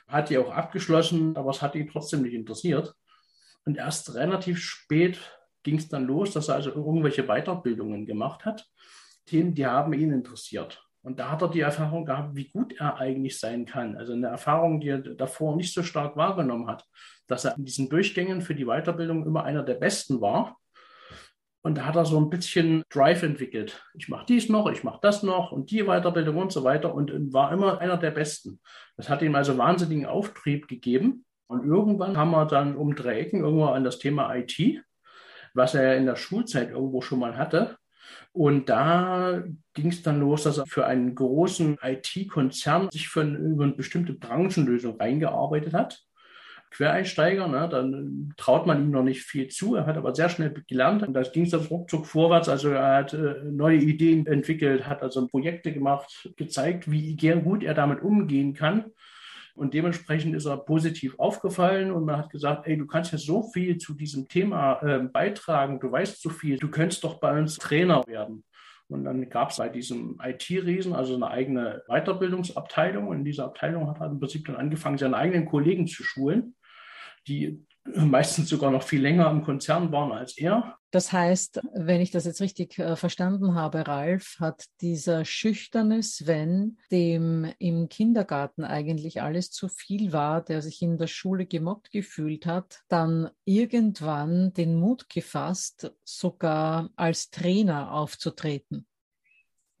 hat 0.06 0.30
die 0.30 0.38
auch 0.38 0.50
abgeschlossen, 0.50 1.36
aber 1.36 1.50
es 1.50 1.60
hat 1.60 1.74
ihn 1.74 1.88
trotzdem 1.88 2.22
nicht 2.22 2.34
interessiert. 2.34 2.94
Und 3.64 3.76
erst 3.76 4.14
relativ 4.14 4.58
spät 4.58 5.18
ging 5.62 5.76
es 5.76 5.88
dann 5.88 6.06
los, 6.06 6.32
dass 6.32 6.48
er 6.48 6.54
also 6.54 6.70
irgendwelche 6.70 7.24
Weiterbildungen 7.24 8.06
gemacht 8.06 8.46
hat. 8.46 8.66
Themen, 9.26 9.54
die 9.54 9.66
haben 9.66 9.92
ihn 9.92 10.12
interessiert. 10.12 10.82
Und 11.02 11.18
da 11.18 11.30
hat 11.30 11.42
er 11.42 11.48
die 11.48 11.60
Erfahrung 11.60 12.04
gehabt, 12.04 12.34
wie 12.34 12.48
gut 12.48 12.74
er 12.78 12.96
eigentlich 12.96 13.38
sein 13.38 13.66
kann. 13.66 13.96
Also 13.96 14.12
eine 14.12 14.28
Erfahrung, 14.28 14.80
die 14.80 14.88
er 14.88 14.98
davor 14.98 15.56
nicht 15.56 15.72
so 15.72 15.82
stark 15.82 16.16
wahrgenommen 16.16 16.66
hat, 16.66 16.84
dass 17.26 17.44
er 17.44 17.56
in 17.56 17.64
diesen 17.64 17.88
Durchgängen 17.88 18.40
für 18.40 18.54
die 18.54 18.64
Weiterbildung 18.64 19.24
immer 19.24 19.44
einer 19.44 19.62
der 19.62 19.74
Besten 19.74 20.20
war. 20.20 20.58
Und 21.62 21.76
da 21.76 21.86
hat 21.86 21.96
er 21.96 22.04
so 22.04 22.18
ein 22.18 22.30
bisschen 22.30 22.82
Drive 22.88 23.22
entwickelt. 23.22 23.82
Ich 23.94 24.08
mache 24.08 24.26
dies 24.26 24.48
noch, 24.48 24.70
ich 24.70 24.84
mache 24.84 25.00
das 25.02 25.22
noch 25.22 25.52
und 25.52 25.70
die 25.70 25.84
Weiterbildung 25.84 26.36
und 26.36 26.52
so 26.52 26.64
weiter 26.64 26.94
und 26.94 27.32
war 27.32 27.52
immer 27.52 27.80
einer 27.80 27.96
der 27.96 28.12
Besten. 28.12 28.60
Das 28.96 29.08
hat 29.08 29.22
ihm 29.22 29.34
also 29.34 29.58
wahnsinnigen 29.58 30.06
Auftrieb 30.06 30.68
gegeben. 30.68 31.24
Und 31.48 31.64
irgendwann 31.64 32.16
haben 32.16 32.30
wir 32.30 32.44
dann 32.44 32.76
um 32.76 32.94
drei 32.94 33.20
irgendwo 33.20 33.66
an 33.66 33.82
das 33.82 33.98
Thema 33.98 34.34
IT 34.34 34.84
was 35.54 35.74
er 35.74 35.96
in 35.96 36.06
der 36.06 36.16
Schulzeit 36.16 36.70
irgendwo 36.70 37.02
schon 37.02 37.18
mal 37.18 37.36
hatte. 37.36 37.76
Und 38.32 38.68
da 38.68 39.42
ging 39.74 39.88
es 39.88 40.02
dann 40.02 40.20
los, 40.20 40.44
dass 40.44 40.58
er 40.58 40.66
für 40.66 40.86
einen 40.86 41.14
großen 41.14 41.78
IT-Konzern 41.82 42.90
sich 42.90 43.08
für 43.08 43.20
eine, 43.20 43.36
über 43.36 43.64
eine 43.64 43.74
bestimmte 43.74 44.14
Branchenlösung 44.14 44.98
reingearbeitet 44.98 45.74
hat. 45.74 46.00
Quereinsteiger, 46.70 47.48
ne, 47.48 47.68
dann 47.70 48.34
traut 48.36 48.66
man 48.66 48.82
ihm 48.82 48.90
noch 48.90 49.02
nicht 49.02 49.22
viel 49.22 49.48
zu. 49.48 49.74
Er 49.74 49.86
hat 49.86 49.96
aber 49.96 50.14
sehr 50.14 50.28
schnell 50.28 50.54
gelernt 50.66 51.02
und 51.02 51.14
da 51.14 51.22
ging 51.22 51.48
dann 51.48 51.66
ruckzuck 51.66 52.06
vorwärts. 52.06 52.48
Also 52.48 52.70
er 52.70 52.96
hat 52.96 53.14
äh, 53.14 53.42
neue 53.44 53.78
Ideen 53.78 54.26
entwickelt, 54.26 54.86
hat 54.86 55.02
also 55.02 55.26
Projekte 55.26 55.72
gemacht, 55.72 56.30
gezeigt, 56.36 56.90
wie 56.90 57.16
gut 57.16 57.62
er 57.62 57.74
damit 57.74 58.02
umgehen 58.02 58.54
kann. 58.54 58.86
Und 59.54 59.74
dementsprechend 59.74 60.36
ist 60.36 60.46
er 60.46 60.56
positiv 60.56 61.18
aufgefallen 61.18 61.90
und 61.90 62.04
man 62.04 62.16
hat 62.16 62.30
gesagt, 62.30 62.68
ey, 62.68 62.76
du 62.78 62.86
kannst 62.86 63.10
ja 63.10 63.18
so 63.18 63.42
viel 63.42 63.76
zu 63.78 63.94
diesem 63.94 64.28
Thema 64.28 64.80
äh, 64.82 65.00
beitragen, 65.00 65.80
du 65.80 65.90
weißt 65.90 66.22
so 66.22 66.30
viel, 66.30 66.58
du 66.58 66.68
könntest 66.68 67.02
doch 67.02 67.18
bei 67.18 67.36
uns 67.36 67.56
Trainer 67.56 68.06
werden. 68.06 68.44
Und 68.88 69.04
dann 69.04 69.28
gab 69.28 69.50
es 69.50 69.58
bei 69.58 69.68
diesem 69.68 70.18
IT-Riesen 70.22 70.94
also 70.94 71.14
eine 71.14 71.28
eigene 71.28 71.82
Weiterbildungsabteilung. 71.88 73.08
Und 73.08 73.18
in 73.18 73.24
dieser 73.24 73.44
Abteilung 73.44 73.88
hat 73.88 74.00
er 74.00 74.06
im 74.06 74.18
Prinzip 74.18 74.46
dann 74.46 74.56
angefangen, 74.56 74.96
seine 74.96 75.16
eigenen 75.16 75.44
Kollegen 75.44 75.86
zu 75.86 76.02
schulen, 76.02 76.54
die 77.26 77.64
meistens 77.94 78.48
sogar 78.48 78.70
noch 78.70 78.82
viel 78.82 79.00
länger 79.00 79.30
im 79.30 79.42
Konzern 79.42 79.90
waren 79.92 80.12
als 80.12 80.36
er. 80.36 80.76
Das 80.90 81.12
heißt, 81.12 81.60
wenn 81.74 82.00
ich 82.00 82.10
das 82.10 82.24
jetzt 82.24 82.40
richtig 82.40 82.78
äh, 82.78 82.96
verstanden 82.96 83.54
habe, 83.54 83.86
Ralf, 83.86 84.36
hat 84.40 84.64
dieser 84.80 85.24
schüchterne 85.26 86.02
Sven, 86.02 86.78
dem 86.90 87.52
im 87.58 87.88
Kindergarten 87.88 88.64
eigentlich 88.64 89.20
alles 89.20 89.50
zu 89.50 89.68
viel 89.68 90.12
war, 90.12 90.42
der 90.42 90.62
sich 90.62 90.80
in 90.80 90.96
der 90.96 91.06
Schule 91.06 91.44
gemobbt 91.44 91.90
gefühlt 91.90 92.46
hat, 92.46 92.80
dann 92.88 93.30
irgendwann 93.44 94.54
den 94.54 94.76
Mut 94.76 95.10
gefasst, 95.10 95.92
sogar 96.04 96.90
als 96.96 97.30
Trainer 97.30 97.92
aufzutreten. 97.92 98.86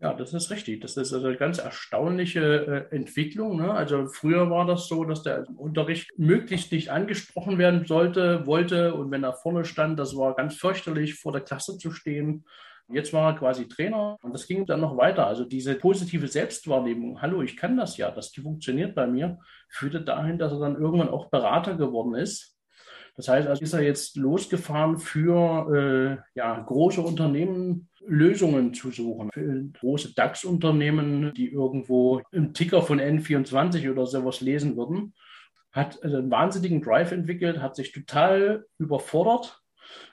Ja, 0.00 0.14
das 0.14 0.32
ist 0.32 0.50
richtig. 0.50 0.80
Das 0.80 0.96
ist 0.96 1.12
also 1.12 1.26
eine 1.26 1.36
ganz 1.36 1.58
erstaunliche 1.58 2.86
äh, 2.90 2.94
Entwicklung. 2.94 3.56
Ne? 3.56 3.72
Also 3.72 4.06
früher 4.06 4.48
war 4.48 4.64
das 4.64 4.86
so, 4.86 5.04
dass 5.04 5.24
der 5.24 5.44
Unterricht 5.56 6.08
möglichst 6.16 6.70
nicht 6.70 6.90
angesprochen 6.90 7.58
werden 7.58 7.84
sollte, 7.84 8.46
wollte. 8.46 8.94
Und 8.94 9.10
wenn 9.10 9.24
er 9.24 9.32
vorne 9.32 9.64
stand, 9.64 9.98
das 9.98 10.16
war 10.16 10.36
ganz 10.36 10.54
fürchterlich, 10.54 11.16
vor 11.16 11.32
der 11.32 11.40
Klasse 11.40 11.78
zu 11.78 11.90
stehen. 11.90 12.44
Jetzt 12.90 13.12
war 13.12 13.32
er 13.32 13.38
quasi 13.38 13.66
Trainer 13.68 14.16
und 14.22 14.32
das 14.32 14.46
ging 14.46 14.64
dann 14.66 14.80
noch 14.80 14.96
weiter. 14.96 15.26
Also 15.26 15.44
diese 15.44 15.74
positive 15.74 16.28
Selbstwahrnehmung, 16.28 17.20
hallo, 17.20 17.42
ich 17.42 17.56
kann 17.56 17.76
das 17.76 17.96
ja, 17.98 18.10
das 18.10 18.30
die 18.30 18.40
funktioniert 18.40 18.94
bei 18.94 19.06
mir, 19.06 19.38
führte 19.68 20.00
dahin, 20.00 20.38
dass 20.38 20.52
er 20.52 20.60
dann 20.60 20.76
irgendwann 20.76 21.10
auch 21.10 21.28
Berater 21.28 21.74
geworden 21.74 22.14
ist. 22.14 22.57
Das 23.18 23.26
heißt, 23.26 23.48
also 23.48 23.60
ist 23.60 23.72
er 23.72 23.82
jetzt 23.82 24.16
losgefahren 24.16 24.96
für 24.96 25.74
äh, 25.74 26.38
ja, 26.38 26.60
große 26.60 27.00
Unternehmen, 27.00 27.88
Lösungen 28.06 28.72
zu 28.74 28.92
suchen. 28.92 29.30
Für 29.32 29.64
große 29.80 30.14
DAX-Unternehmen, 30.14 31.32
die 31.34 31.50
irgendwo 31.50 32.22
im 32.30 32.54
Ticker 32.54 32.80
von 32.80 33.00
N24 33.00 33.90
oder 33.90 34.06
sowas 34.06 34.40
lesen 34.40 34.76
würden, 34.76 35.14
hat 35.72 36.00
also 36.04 36.18
einen 36.18 36.30
wahnsinnigen 36.30 36.80
Drive 36.80 37.10
entwickelt, 37.10 37.60
hat 37.60 37.74
sich 37.74 37.90
total 37.90 38.66
überfordert, 38.78 39.62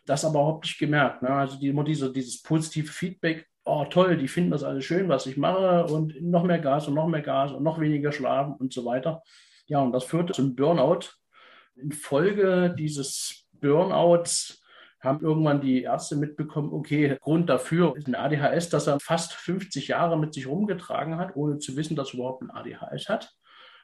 das 0.08 0.26
aber 0.26 0.40
überhaupt 0.40 0.66
nicht 0.66 0.80
gemerkt. 0.80 1.22
Ne? 1.22 1.30
Also 1.30 1.60
die, 1.60 1.68
immer 1.68 1.84
diese, 1.84 2.12
dieses 2.12 2.42
positive 2.42 2.92
Feedback, 2.92 3.48
oh 3.66 3.86
toll, 3.86 4.18
die 4.18 4.28
finden 4.28 4.50
das 4.50 4.64
alles 4.64 4.84
schön, 4.84 5.10
was 5.10 5.28
ich 5.28 5.38
mache 5.38 5.86
und 5.94 6.20
noch 6.24 6.44
mehr 6.44 6.58
Gas 6.58 6.88
und 6.88 6.96
noch 6.96 7.08
mehr 7.08 7.22
Gas 7.22 7.52
und 7.52 7.62
noch 7.62 7.80
weniger 7.80 8.12
schlafen 8.12 8.56
und 8.56 8.74
so 8.74 8.84
weiter. 8.84 9.22
Ja, 9.68 9.82
und 9.82 9.92
das 9.92 10.06
führte 10.06 10.34
zum 10.34 10.56
Burnout. 10.56 11.12
Infolge 11.76 12.74
dieses 12.78 13.46
Burnouts 13.54 14.62
haben 15.00 15.24
irgendwann 15.24 15.62
die 15.62 15.84
Ärzte 15.84 16.16
mitbekommen, 16.16 16.74
okay, 16.74 17.18
Grund 17.22 17.50
dafür 17.50 17.96
ist 17.96 18.08
ein 18.08 18.16
ADHS, 18.16 18.70
das 18.70 18.88
er 18.88 19.00
fast 19.00 19.34
50 19.34 19.88
Jahre 19.90 20.18
mit 20.18 20.34
sich 20.34 20.48
rumgetragen 20.48 21.18
hat, 21.18 21.36
ohne 21.36 21.60
zu 21.60 21.78
wissen, 21.78 21.96
dass 21.96 22.10
er 22.10 22.16
überhaupt 22.16 22.42
ein 22.42 22.52
ADHS 22.52 23.08
hat. 23.08 23.32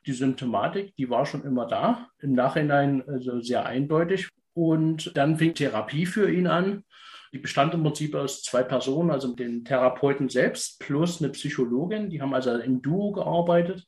Die 0.07 0.13
Symptomatik, 0.13 0.95
die 0.95 1.09
war 1.09 1.25
schon 1.25 1.43
immer 1.43 1.67
da, 1.67 2.07
im 2.19 2.33
Nachhinein 2.33 3.07
also 3.07 3.39
sehr 3.39 3.65
eindeutig. 3.65 4.29
Und 4.53 5.15
dann 5.15 5.37
fing 5.37 5.53
Therapie 5.53 6.05
für 6.05 6.29
ihn 6.29 6.47
an. 6.47 6.83
Die 7.31 7.37
bestand 7.37 7.73
im 7.73 7.83
Prinzip 7.83 8.15
aus 8.15 8.41
zwei 8.41 8.63
Personen, 8.63 9.11
also 9.11 9.33
den 9.33 9.63
Therapeuten 9.63 10.27
selbst 10.27 10.79
plus 10.79 11.21
eine 11.21 11.31
Psychologin. 11.31 12.09
Die 12.09 12.21
haben 12.21 12.33
also 12.33 12.57
im 12.57 12.81
Duo 12.81 13.13
gearbeitet. 13.13 13.87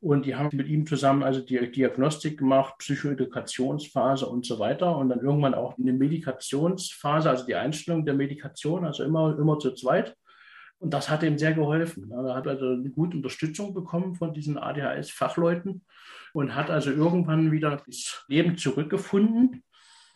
Und 0.00 0.26
die 0.26 0.36
haben 0.36 0.56
mit 0.56 0.68
ihm 0.68 0.86
zusammen 0.86 1.24
also 1.24 1.40
die 1.40 1.72
Diagnostik 1.72 2.38
gemacht, 2.38 2.78
Psychoedukationsphase 2.78 4.26
und 4.26 4.46
so 4.46 4.58
weiter. 4.58 4.96
Und 4.96 5.08
dann 5.08 5.20
irgendwann 5.20 5.54
auch 5.54 5.76
eine 5.76 5.92
Medikationsphase, 5.92 7.28
also 7.28 7.46
die 7.46 7.56
Einstellung 7.56 8.04
der 8.04 8.14
Medikation, 8.14 8.84
also 8.84 9.02
immer, 9.02 9.36
immer 9.38 9.58
zu 9.58 9.74
zweit. 9.74 10.16
Und 10.78 10.94
das 10.94 11.10
hat 11.10 11.24
ihm 11.24 11.38
sehr 11.38 11.54
geholfen. 11.54 12.12
Er 12.12 12.36
hat 12.36 12.46
also 12.46 12.66
eine 12.70 12.90
gute 12.90 13.16
Unterstützung 13.16 13.74
bekommen 13.74 14.14
von 14.14 14.32
diesen 14.32 14.56
ADHS-Fachleuten 14.56 15.84
und 16.32 16.54
hat 16.54 16.70
also 16.70 16.92
irgendwann 16.92 17.50
wieder 17.50 17.82
das 17.84 18.24
Leben 18.28 18.56
zurückgefunden 18.56 19.64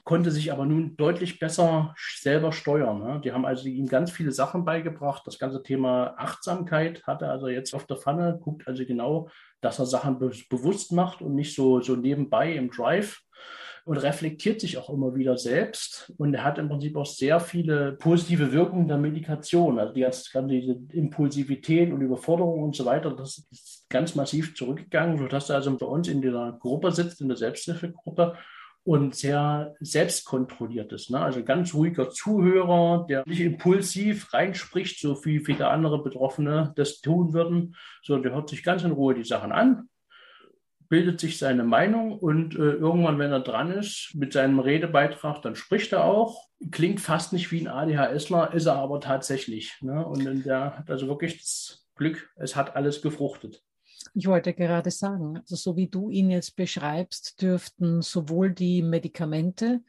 konnte 0.05 0.31
sich 0.31 0.53
aber 0.53 0.67
nun 0.67 0.97
deutlich 0.97 1.39
besser 1.39 1.95
selber 2.19 2.53
steuern. 2.53 2.99
Ne? 2.99 3.21
Die 3.25 3.33
haben 3.33 3.47
also 3.47 3.69
ihm 3.69 3.87
ganz 3.87 4.11
viele 4.11 4.33
Sachen 4.33 4.65
beigebracht. 4.65 5.23
Das 5.27 5.39
ganze 5.39 5.63
Thema 5.63 6.15
Achtsamkeit 6.19 7.07
hat 7.07 7.23
er 7.23 7.31
also 7.31 7.49
jetzt 7.49 7.75
auf 7.75 7.87
der 7.87 7.97
Pfanne, 7.97 8.39
guckt 8.43 8.67
also 8.67 8.85
genau, 8.85 9.29
dass 9.61 9.79
er 9.79 9.87
Sachen 9.87 10.19
be 10.19 10.33
bewusst 10.51 10.93
macht 10.93 11.23
und 11.23 11.35
nicht 11.35 11.55
so, 11.55 11.81
so 11.81 11.95
nebenbei 11.95 12.53
im 12.55 12.71
Drive 12.71 13.23
und 13.85 13.97
reflektiert 13.97 14.61
sich 14.61 14.79
auch 14.79 14.91
immer 14.91 15.15
wieder 15.15 15.37
selbst. 15.37 16.13
Und 16.17 16.35
er 16.35 16.45
hat 16.45 16.59
im 16.59 16.69
Prinzip 16.69 16.97
auch 16.97 17.07
sehr 17.07 17.41
viele 17.41 17.93
positive 17.93 18.53
Wirkungen 18.53 18.89
der 18.89 18.99
Medikation. 18.99 19.79
Also 19.79 19.93
die 19.93 20.01
ganze 20.01 20.47
diese 20.47 20.81
Impulsivität 20.93 21.93
und 21.93 22.01
Überforderung 22.01 22.63
und 22.63 22.77
so 22.77 22.85
weiter, 22.85 23.11
das 23.11 23.47
ist 23.51 23.87
ganz 23.89 24.15
massiv 24.15 24.55
zurückgegangen, 24.55 25.19
sodass 25.19 25.51
er 25.51 25.57
also 25.57 25.77
bei 25.77 25.87
uns 25.87 26.09
in 26.09 26.23
dieser 26.23 26.59
Gruppe 26.61 26.93
sitzt, 26.93 27.21
in 27.21 27.29
der 27.29 27.37
Selbsthilfegruppe 27.37 28.37
und 28.85 29.15
sehr 29.15 29.75
selbstkontrolliert 29.81 30.93
ist. 30.93 31.11
Ne? 31.11 31.21
Also 31.21 31.45
ganz 31.45 31.73
ruhiger 31.75 32.11
Zuhörer, 32.11 33.07
der 33.09 33.23
nicht 33.27 33.41
impulsiv 33.41 34.33
reinspricht, 34.33 34.99
so 35.01 35.25
wie 35.25 35.39
viele 35.39 35.69
andere 35.69 36.03
Betroffene 36.03 36.73
das 36.77 37.01
tun 37.01 37.33
würden, 37.33 37.77
sondern 38.03 38.23
der 38.25 38.33
hört 38.33 38.49
sich 38.49 38.65
ganz 38.65 38.83
in 38.83 38.91
Ruhe 38.91 39.15
die 39.15 39.25
Sachen 39.25 39.53
an, 39.53 39.89
bildet 40.89 41.21
sich 41.21 41.39
seine 41.39 41.65
Meinung 41.65 42.19
und 42.19 42.55
äh, 42.55 42.73
irgendwann, 42.73 43.19
wenn 43.19 43.33
er 43.33 43.41
dran 43.41 43.71
ist 43.71 44.11
mit 44.15 44.33
seinem 44.33 44.59
Redebeitrag, 44.59 45.41
dann 45.43 45.55
spricht 45.55 45.93
er 45.93 46.05
auch. 46.05 46.49
Klingt 46.71 47.01
fast 47.01 47.33
nicht 47.33 47.51
wie 47.53 47.61
ein 47.61 47.69
ADHSler, 47.69 48.53
ist 48.53 48.67
er 48.67 48.77
aber 48.77 49.01
tatsächlich. 49.01 49.79
Ne? 49.81 50.05
Und 50.05 50.45
der 50.45 50.79
hat 50.79 50.91
also 50.91 51.07
wirklich 51.07 51.39
das 51.39 51.87
Glück, 51.95 52.31
es 52.37 52.57
hat 52.57 52.77
alles 52.77 53.01
gefruchtet. 53.01 53.63
Ich 54.15 54.27
wollte 54.27 54.53
gerade 54.53 54.91
sagen, 54.91 55.39
also 55.39 55.57
so 55.57 55.77
wie 55.77 55.89
du 55.89 56.11
ihn 56.11 56.31
jetzt 56.31 56.55
beschreibst, 56.57 57.41
dürften 57.41 58.03
sowohl 58.03 58.53
die 58.53 58.83
Medikamente 58.83 59.81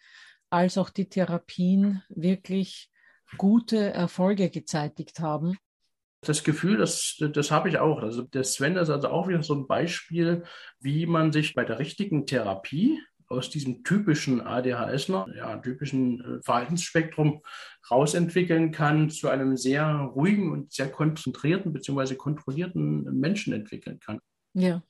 als 0.49 0.77
auch 0.77 0.89
die 0.89 1.09
Therapien 1.09 2.03
wirklich 2.09 2.89
gute 3.37 3.91
Erfolge 3.91 4.49
gezeitigt 4.49 5.19
haben. 5.19 5.57
Das 6.21 6.43
Gefühl, 6.43 6.77
das, 6.77 7.17
das 7.19 7.51
habe 7.51 7.67
ich 7.67 7.79
auch. 7.79 8.01
Also 8.01 8.21
der 8.21 8.45
Sven 8.45 8.77
ist 8.77 8.89
also 8.89 9.09
auch 9.09 9.27
wieder 9.27 9.43
so 9.43 9.55
ein 9.55 9.67
Beispiel, 9.67 10.43
wie 10.79 11.05
man 11.05 11.33
sich 11.33 11.53
bei 11.53 11.65
der 11.65 11.79
richtigen 11.79 12.25
Therapie 12.25 12.97
aus 13.33 13.49
diesem 13.49 13.83
typischen 13.83 14.41
ADHSler, 14.41 15.25
ja, 15.35 15.57
typischen 15.57 16.21
äh, 16.21 16.41
Verhaltensspektrum 16.43 17.41
rausentwickeln 17.89 18.71
kann, 18.71 19.09
zu 19.09 19.29
einem 19.29 19.57
sehr 19.57 19.85
ruhigen 20.15 20.51
und 20.51 20.71
sehr 20.71 20.89
konzentrierten 20.89 21.73
bzw. 21.73 22.15
kontrollierten 22.15 23.03
Menschen 23.19 23.53
entwickeln 23.53 23.99
kann. 23.99 24.19
Ja. 24.53 24.83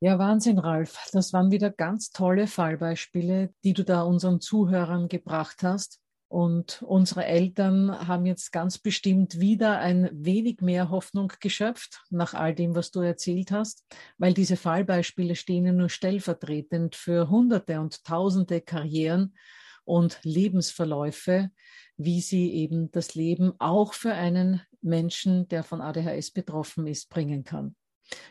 Ja, 0.00 0.18
Wahnsinn, 0.18 0.58
Ralf. 0.58 0.98
Das 1.12 1.32
waren 1.32 1.50
wieder 1.50 1.70
ganz 1.70 2.10
tolle 2.10 2.46
Fallbeispiele, 2.46 3.54
die 3.64 3.72
du 3.72 3.82
da 3.82 4.02
unseren 4.02 4.42
Zuhörern 4.42 5.08
gebracht 5.08 5.62
hast. 5.62 6.00
Und 6.28 6.82
unsere 6.82 7.24
Eltern 7.24 8.08
haben 8.08 8.26
jetzt 8.26 8.50
ganz 8.50 8.78
bestimmt 8.78 9.38
wieder 9.38 9.78
ein 9.78 10.10
wenig 10.12 10.60
mehr 10.60 10.90
Hoffnung 10.90 11.32
geschöpft 11.40 12.02
nach 12.10 12.34
all 12.34 12.54
dem, 12.54 12.74
was 12.74 12.90
du 12.90 13.00
erzählt 13.00 13.52
hast, 13.52 13.84
weil 14.18 14.34
diese 14.34 14.56
Fallbeispiele 14.56 15.36
stehen 15.36 15.66
ja 15.66 15.72
nur 15.72 15.88
stellvertretend 15.88 16.96
für 16.96 17.30
Hunderte 17.30 17.80
und 17.80 18.02
Tausende 18.04 18.60
Karrieren 18.60 19.36
und 19.84 20.18
Lebensverläufe, 20.24 21.50
wie 21.96 22.20
sie 22.20 22.52
eben 22.54 22.90
das 22.90 23.14
Leben 23.14 23.52
auch 23.60 23.94
für 23.94 24.12
einen 24.12 24.60
Menschen, 24.82 25.46
der 25.46 25.62
von 25.62 25.80
ADHS 25.80 26.32
betroffen 26.32 26.88
ist, 26.88 27.08
bringen 27.08 27.44
kann. 27.44 27.76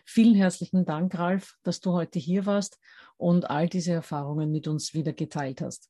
Vielen 0.05 0.35
herzlichen 0.35 0.85
Dank, 0.85 1.17
Ralf, 1.17 1.55
dass 1.63 1.79
du 1.79 1.93
heute 1.93 2.19
hier 2.19 2.45
warst 2.45 2.77
und 3.17 3.49
all 3.49 3.67
diese 3.67 3.93
Erfahrungen 3.93 4.51
mit 4.51 4.67
uns 4.67 4.93
wieder 4.93 5.13
geteilt 5.13 5.61
hast. 5.61 5.89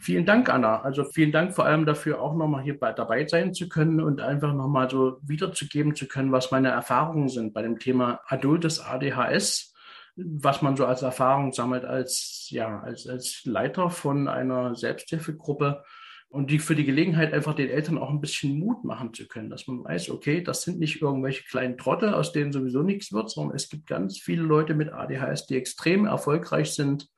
Vielen 0.00 0.26
Dank, 0.26 0.48
Anna. 0.48 0.82
Also 0.82 1.04
vielen 1.04 1.32
Dank 1.32 1.54
vor 1.54 1.64
allem 1.64 1.86
dafür, 1.86 2.20
auch 2.20 2.34
nochmal 2.34 2.62
hier 2.62 2.74
dabei 2.74 3.26
sein 3.26 3.54
zu 3.54 3.68
können 3.68 4.00
und 4.00 4.20
einfach 4.20 4.52
nochmal 4.52 4.90
so 4.90 5.18
wiederzugeben 5.22 5.94
zu 5.94 6.08
können, 6.08 6.32
was 6.32 6.50
meine 6.50 6.68
Erfahrungen 6.68 7.28
sind 7.28 7.54
bei 7.54 7.62
dem 7.62 7.78
Thema 7.78 8.20
adultes 8.26 8.80
ADHS, 8.80 9.72
was 10.16 10.62
man 10.62 10.76
so 10.76 10.86
als 10.86 11.02
Erfahrung 11.02 11.52
sammelt 11.52 11.84
als, 11.84 12.48
ja, 12.50 12.80
als, 12.80 13.06
als 13.06 13.42
Leiter 13.44 13.90
von 13.90 14.28
einer 14.28 14.74
Selbsthilfegruppe 14.74 15.84
und 16.28 16.50
die 16.50 16.58
für 16.58 16.74
die 16.74 16.84
Gelegenheit 16.84 17.32
einfach 17.32 17.54
den 17.54 17.70
Eltern 17.70 17.98
auch 17.98 18.10
ein 18.10 18.20
bisschen 18.20 18.58
Mut 18.58 18.84
machen 18.84 19.14
zu 19.14 19.28
können, 19.28 19.50
dass 19.50 19.68
man 19.68 19.84
weiß, 19.84 20.10
okay, 20.10 20.42
das 20.42 20.62
sind 20.62 20.80
nicht 20.80 21.00
irgendwelche 21.00 21.44
kleinen 21.44 21.78
Trottel, 21.78 22.12
aus 22.12 22.32
denen 22.32 22.52
sowieso 22.52 22.82
nichts 22.82 23.12
wird, 23.12 23.30
sondern 23.30 23.54
es 23.54 23.68
gibt 23.68 23.86
ganz 23.86 24.18
viele 24.18 24.42
Leute 24.42 24.74
mit 24.74 24.92
ADHS, 24.92 25.46
die 25.46 25.56
extrem 25.56 26.06
erfolgreich 26.06 26.72
sind 26.72 27.08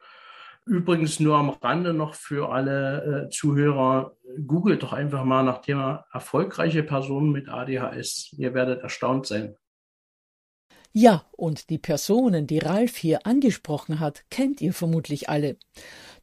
Übrigens 0.69 1.19
nur 1.19 1.37
am 1.39 1.49
Rande 1.49 1.95
noch 1.95 2.15
für 2.15 2.53
alle 2.53 3.27
äh, 3.27 3.31
Zuhörer, 3.31 4.17
googelt 4.47 4.83
doch 4.83 4.93
einfach 4.93 5.25
mal 5.25 5.43
nach 5.43 5.63
Thema 5.63 6.05
erfolgreiche 6.13 6.83
Personen 6.83 7.33
mit 7.33 7.49
ADHS. 7.49 8.35
Ihr 8.37 8.53
werdet 8.53 8.83
erstaunt 8.83 9.27
sein. 9.27 9.57
Ja, 10.93 11.25
und 11.33 11.71
die 11.71 11.79
Personen, 11.79 12.47
die 12.47 12.59
Ralf 12.59 12.99
hier 12.99 13.27
angesprochen 13.27 13.99
hat, 13.99 14.25
kennt 14.31 14.61
ihr 14.61 14.75
vermutlich 14.75 15.31
alle. 15.31 15.57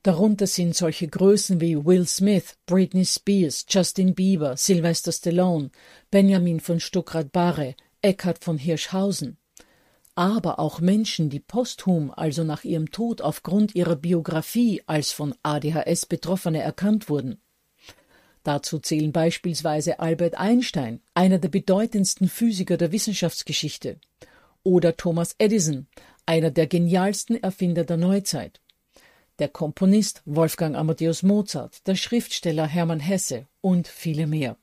Darunter 0.03 0.45
sind 0.45 0.75
solche 0.75 1.07
Größen 1.07 1.59
wie 1.59 1.83
Will 1.83 2.05
Smith, 2.05 2.55
Britney 2.67 3.05
Spears, 3.05 3.65
Justin 3.67 4.13
Bieber, 4.13 4.57
Sylvester 4.57 5.11
Stallone, 5.11 5.71
Benjamin 6.11 6.59
von 6.59 6.79
Stuckrad-Barre, 6.79 7.75
Eckhard 8.03 8.43
von 8.43 8.59
Hirschhausen 8.59 9.39
aber 10.15 10.59
auch 10.59 10.79
Menschen, 10.79 11.29
die 11.29 11.41
posthum, 11.41 12.11
also 12.11 12.43
nach 12.43 12.63
ihrem 12.63 12.89
Tod 12.89 13.21
aufgrund 13.21 13.75
ihrer 13.75 13.97
Biografie 13.97 14.81
als 14.85 15.11
von 15.11 15.35
ADHS 15.43 16.05
Betroffene 16.05 16.61
erkannt 16.61 17.09
wurden. 17.09 17.41
Dazu 18.43 18.79
zählen 18.79 19.11
beispielsweise 19.11 19.99
Albert 19.99 20.35
Einstein, 20.35 21.01
einer 21.13 21.39
der 21.39 21.49
bedeutendsten 21.49 22.29
Physiker 22.29 22.77
der 22.77 22.91
Wissenschaftsgeschichte, 22.91 23.99
oder 24.63 24.95
Thomas 24.95 25.35
Edison, 25.37 25.87
einer 26.25 26.51
der 26.51 26.67
genialsten 26.67 27.41
Erfinder 27.41 27.83
der 27.83 27.97
Neuzeit, 27.97 28.61
der 29.39 29.49
Komponist 29.49 30.21
Wolfgang 30.25 30.75
Amadeus 30.75 31.23
Mozart, 31.23 31.85
der 31.87 31.95
Schriftsteller 31.95 32.67
Hermann 32.67 32.99
Hesse 32.99 33.47
und 33.61 33.87
viele 33.87 34.27
mehr. 34.27 34.57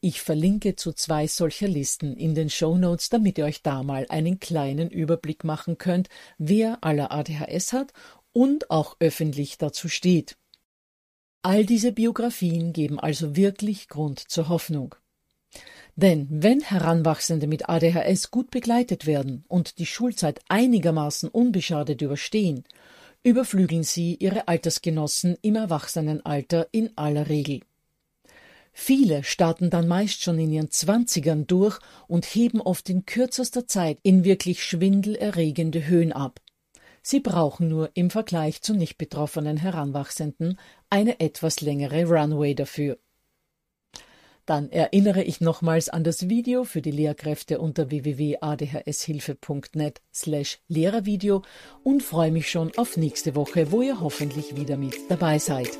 Ich 0.00 0.20
verlinke 0.20 0.76
zu 0.76 0.92
zwei 0.92 1.26
solcher 1.26 1.66
Listen 1.66 2.16
in 2.16 2.36
den 2.36 2.50
Show 2.50 2.78
Notes, 2.78 3.08
damit 3.08 3.36
ihr 3.36 3.44
euch 3.44 3.62
da 3.62 3.82
mal 3.82 4.06
einen 4.08 4.38
kleinen 4.38 4.90
Überblick 4.90 5.42
machen 5.42 5.76
könnt, 5.76 6.08
wer 6.38 6.78
aller 6.82 7.10
ADHS 7.10 7.72
hat 7.72 7.92
und 8.32 8.70
auch 8.70 8.96
öffentlich 9.00 9.58
dazu 9.58 9.88
steht. 9.88 10.36
All 11.42 11.66
diese 11.66 11.90
Biografien 11.90 12.72
geben 12.72 13.00
also 13.00 13.34
wirklich 13.34 13.88
Grund 13.88 14.20
zur 14.20 14.48
Hoffnung. 14.48 14.94
Denn 15.96 16.28
wenn 16.30 16.60
Heranwachsende 16.60 17.48
mit 17.48 17.68
ADHS 17.68 18.30
gut 18.30 18.50
begleitet 18.50 19.04
werden 19.04 19.44
und 19.48 19.78
die 19.78 19.86
Schulzeit 19.86 20.40
einigermaßen 20.48 21.28
unbeschadet 21.28 22.02
überstehen, 22.02 22.62
überflügeln 23.24 23.82
sie 23.82 24.14
ihre 24.14 24.46
Altersgenossen 24.46 25.36
im 25.42 25.56
Erwachsenenalter 25.56 26.68
in 26.70 26.96
aller 26.96 27.28
Regel. 27.28 27.62
Viele 28.80 29.24
starten 29.24 29.70
dann 29.70 29.88
meist 29.88 30.22
schon 30.22 30.38
in 30.38 30.52
ihren 30.52 30.70
Zwanzigern 30.70 31.48
durch 31.48 31.80
und 32.06 32.24
heben 32.24 32.60
oft 32.60 32.88
in 32.88 33.06
kürzester 33.06 33.66
Zeit 33.66 33.98
in 34.04 34.22
wirklich 34.22 34.62
schwindelerregende 34.62 35.88
Höhen 35.88 36.12
ab. 36.12 36.40
Sie 37.02 37.18
brauchen 37.18 37.68
nur 37.68 37.90
im 37.94 38.08
Vergleich 38.08 38.62
zu 38.62 38.74
nicht 38.74 38.96
betroffenen 38.96 39.56
Heranwachsenden 39.56 40.60
eine 40.90 41.18
etwas 41.18 41.60
längere 41.60 42.04
Runway 42.04 42.54
dafür. 42.54 42.98
Dann 44.46 44.70
erinnere 44.70 45.24
ich 45.24 45.40
nochmals 45.40 45.88
an 45.88 46.04
das 46.04 46.28
Video 46.28 46.62
für 46.62 46.80
die 46.80 46.92
Lehrkräfte 46.92 47.58
unter 47.58 47.90
www.adhshilfe.net 47.90 50.00
slash 50.14 50.60
Lehrervideo 50.68 51.42
und 51.82 52.04
freue 52.04 52.30
mich 52.30 52.48
schon 52.48 52.70
auf 52.78 52.96
nächste 52.96 53.34
Woche, 53.34 53.72
wo 53.72 53.82
ihr 53.82 54.00
hoffentlich 54.00 54.56
wieder 54.56 54.76
mit 54.76 54.94
dabei 55.10 55.40
seid. 55.40 55.76